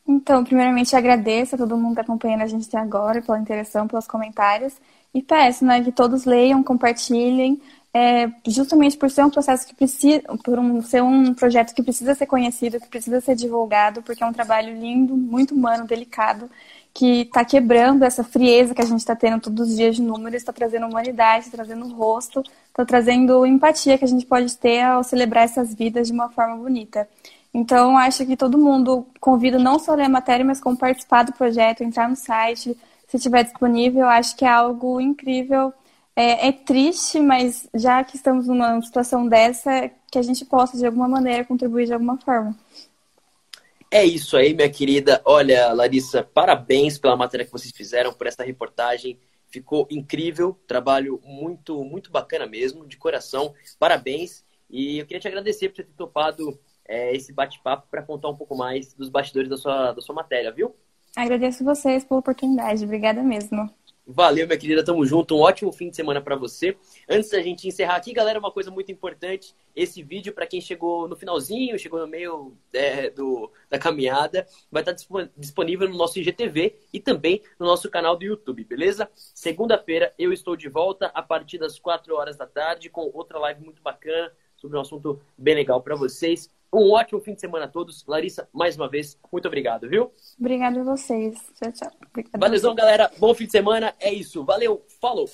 Então, 0.07 0.45
primeiramente 0.45 0.95
agradeço 0.95 1.55
a 1.55 1.59
todo 1.59 1.79
mundo 1.79 1.95
que 1.95 2.01
está 2.01 2.03
acompanhando 2.03 2.43
a 2.43 2.47
gente 2.47 2.69
até 2.69 2.77
agora, 2.77 3.23
pela 3.23 3.41
interação, 3.41 3.89
pelos 3.89 4.07
comentários. 4.07 4.75
E 5.15 5.23
peço 5.23 5.65
né, 5.65 5.83
que 5.83 5.91
todos 5.91 6.27
leiam, 6.27 6.63
compartilhem, 6.63 7.59
é, 7.93 8.31
justamente 8.47 8.97
por 8.97 9.11
ser 9.11 9.25
um 9.25 9.31
processo 9.31 9.67
que 9.67 9.75
precisa, 9.75 10.23
por 10.45 10.59
um, 10.59 10.81
ser 10.83 11.03
um 11.03 11.35
projeto 11.35 11.75
que 11.75 11.83
precisa 11.83 12.15
ser 12.15 12.27
conhecido, 12.27 12.81
que 12.81 12.89
precisa 12.89 13.21
ser 13.21 13.35
divulgado, 13.35 14.03
porque 14.03 14.23
é 14.23 14.27
um 14.27 14.33
trabalho 14.33 14.79
lindo, 14.79 15.17
muito 15.17 15.55
humano, 15.55 15.87
delicado, 15.87 16.49
que 16.95 17.23
está 17.23 17.45
quebrando 17.45 18.05
essa 18.05 18.23
frieza 18.23 18.75
que 18.75 18.83
a 18.83 18.85
gente 18.85 19.01
está 19.01 19.17
tendo 19.17 19.41
todos 19.41 19.71
os 19.71 19.77
dias 19.77 19.97
de 19.97 20.03
números, 20.03 20.37
está 20.39 20.53
trazendo 20.53 20.87
humanidade, 20.87 21.47
está 21.47 21.57
trazendo 21.57 21.89
rosto, 21.95 22.43
está 22.69 22.85
trazendo 22.85 23.45
empatia 23.47 23.99
que 23.99 24.05
a 24.05 24.09
gente 24.09 24.27
pode 24.27 24.57
ter 24.57 24.83
ao 24.83 25.03
celebrar 25.03 25.45
essas 25.45 25.75
vidas 25.75 26.07
de 26.09 26.13
uma 26.13 26.29
forma 26.31 26.57
bonita. 26.57 27.09
Então, 27.53 27.99
acho 27.99 28.25
que 28.25 28.37
todo 28.37 28.57
mundo 28.59 29.07
convida 29.19 29.59
não 29.59 29.79
só 29.79 29.93
a 29.93 29.97
ler 29.97 30.05
a 30.05 30.09
matéria, 30.09 30.45
mas 30.45 30.61
como 30.61 30.77
participar 30.77 31.25
do 31.25 31.33
projeto, 31.33 31.83
entrar 31.83 32.09
no 32.09 32.15
site, 32.17 32.77
se 33.09 33.17
estiver 33.17 33.43
disponível. 33.43 34.09
Acho 34.09 34.37
que 34.37 34.45
é 34.45 34.49
algo 34.49 35.01
incrível. 35.01 35.73
É, 36.17 36.49
é, 36.49 36.53
triste, 36.53 37.21
mas 37.21 37.69
já 37.75 38.03
que 38.05 38.17
estamos 38.17 38.47
numa 38.47 38.81
situação 38.83 39.27
dessa, 39.27 39.91
que 40.11 40.19
a 40.19 40.23
gente 40.23 40.45
possa, 40.45 40.77
de 40.77 40.85
alguma 40.85 41.09
maneira, 41.09 41.45
contribuir 41.45 41.87
de 41.87 41.93
alguma 41.93 42.19
forma. 42.19 42.57
É 43.91 44.05
isso 44.05 44.37
aí, 44.37 44.55
minha 44.55 44.71
querida. 44.71 45.21
Olha, 45.25 45.73
Larissa, 45.73 46.23
parabéns 46.23 46.99
pela 46.99 47.17
matéria 47.17 47.45
que 47.45 47.53
vocês 47.53 47.73
fizeram, 47.75 48.13
por 48.13 48.27
essa 48.27 48.45
reportagem. 48.45 49.19
Ficou 49.49 49.87
incrível, 49.91 50.57
trabalho 50.67 51.21
muito, 51.25 51.83
muito 51.83 52.11
bacana 52.11 52.47
mesmo, 52.47 52.87
de 52.87 52.97
coração. 52.97 53.53
Parabéns. 53.79 54.45
E 54.71 54.99
eu 54.99 55.07
queria 55.07 55.21
te 55.21 55.27
agradecer 55.27 55.69
por 55.69 55.77
você 55.77 55.83
ter 55.83 55.93
topado 55.97 56.57
é, 56.87 57.15
esse 57.17 57.33
bate-papo 57.33 57.89
para 57.91 58.03
contar 58.03 58.29
um 58.29 58.37
pouco 58.37 58.55
mais 58.57 58.95
dos 58.95 59.09
bastidores 59.09 59.51
da 59.51 59.57
sua, 59.57 59.93
da 59.93 60.01
sua 60.01 60.15
matéria, 60.15 60.53
viu? 60.53 60.75
Agradeço 61.17 61.65
vocês 61.65 62.05
pela 62.05 62.21
oportunidade. 62.21 62.85
Obrigada 62.85 63.23
mesmo. 63.23 63.69
Valeu, 64.07 64.47
minha 64.47 64.59
querida, 64.59 64.85
tamo 64.85 65.05
junto. 65.07 65.37
Um 65.37 65.41
ótimo 65.41 65.71
fim 65.71 65.89
de 65.89 65.95
semana 65.95 66.21
para 66.21 66.35
você. 66.35 66.77
Antes 67.09 67.31
da 67.31 67.41
gente 67.41 67.69
encerrar 67.69 67.97
aqui, 67.97 68.13
galera, 68.13 68.39
uma 68.39 68.51
coisa 68.51 68.71
muito 68.71 68.91
importante: 68.91 69.55
esse 69.75 70.03
vídeo, 70.03 70.33
para 70.33 70.47
quem 70.47 70.61
chegou 70.61 71.07
no 71.07 71.15
finalzinho, 71.15 71.79
chegou 71.79 72.01
no 72.01 72.07
meio 72.07 72.57
é, 72.73 73.11
do, 73.11 73.51
da 73.69 73.79
caminhada, 73.79 74.47
vai 74.71 74.83
estar 74.83 74.97
disponível 75.37 75.89
no 75.89 75.97
nosso 75.97 76.19
IGTV 76.19 76.75
e 76.93 76.99
também 76.99 77.43
no 77.59 77.67
nosso 77.67 77.89
canal 77.89 78.17
do 78.17 78.25
YouTube, 78.25 78.65
beleza? 78.65 79.09
Segunda-feira 79.15 80.13
eu 80.19 80.33
estou 80.33 80.57
de 80.57 80.69
volta 80.69 81.07
a 81.15 81.23
partir 81.23 81.59
das 81.59 81.79
4 81.79 82.15
horas 82.17 82.37
da 82.37 82.47
tarde 82.47 82.91
com 82.91 83.11
outra 83.15 83.39
live 83.39 83.63
muito 83.63 83.81
bacana 83.83 84.33
sobre 84.57 84.77
um 84.77 84.81
assunto 84.81 85.21
bem 85.39 85.55
legal 85.55 85.81
para 85.81 85.95
vocês. 85.95 86.51
Um 86.73 86.93
ótimo 86.93 87.21
fim 87.21 87.35
de 87.35 87.41
semana 87.41 87.65
a 87.65 87.69
todos. 87.69 88.05
Larissa, 88.07 88.49
mais 88.53 88.77
uma 88.77 88.89
vez, 88.89 89.19
muito 89.33 89.49
obrigado, 89.49 89.89
viu? 89.89 90.13
Obrigada 90.39 90.81
a 90.81 90.85
vocês. 90.85 91.35
Tchau, 91.61 91.73
tchau. 91.73 91.91
Valeu, 92.39 92.75
galera. 92.75 93.11
Bom 93.19 93.35
fim 93.35 93.47
de 93.47 93.51
semana. 93.51 93.93
É 93.99 94.13
isso. 94.13 94.45
Valeu. 94.45 94.85
Falou. 95.01 95.29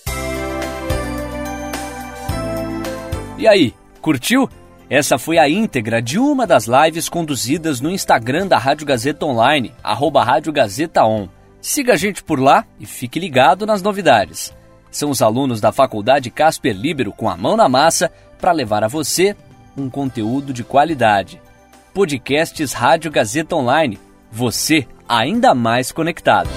E 3.39 3.47
aí, 3.47 3.75
curtiu? 4.01 4.49
Essa 4.89 5.19
foi 5.19 5.37
a 5.37 5.49
íntegra 5.49 6.01
de 6.01 6.19
uma 6.19 6.47
das 6.47 6.67
lives 6.67 7.09
conduzidas 7.09 7.81
no 7.81 7.91
Instagram 7.91 8.47
da 8.47 8.57
Rádio 8.57 8.87
Gazeta 8.87 9.27
Online, 9.27 9.75
arroba 9.83 10.25
Rádio 10.25 10.53
Gazeta 10.53 11.05
On. 11.05 11.29
Siga 11.61 11.95
a 11.95 11.97
gente 11.97 12.23
por 12.23 12.41
lá 12.41 12.65
e 12.79 12.87
fique 12.87 13.19
ligado 13.19 13.67
nas 13.67 13.83
novidades. 13.83 14.57
São 14.91 15.11
os 15.11 15.21
alunos 15.21 15.61
da 15.61 15.73
Faculdade 15.73 16.31
Casper 16.31 16.75
Libero 16.75 17.13
com 17.13 17.29
a 17.29 17.37
mão 17.37 17.57
na 17.57 17.69
massa 17.69 18.11
para 18.39 18.53
levar 18.53 18.85
a 18.85 18.89
você 18.89 19.37
um 19.77 19.91
conteúdo 19.91 20.53
de 20.53 20.65
qualidade. 20.65 21.41
Podcasts 21.93 22.73
Rádio 22.73 23.11
Gazeta 23.11 23.57
Online. 23.57 23.99
Você 24.31 24.87
ainda 25.09 25.55
mais 25.55 25.93
conectado. 25.93 26.51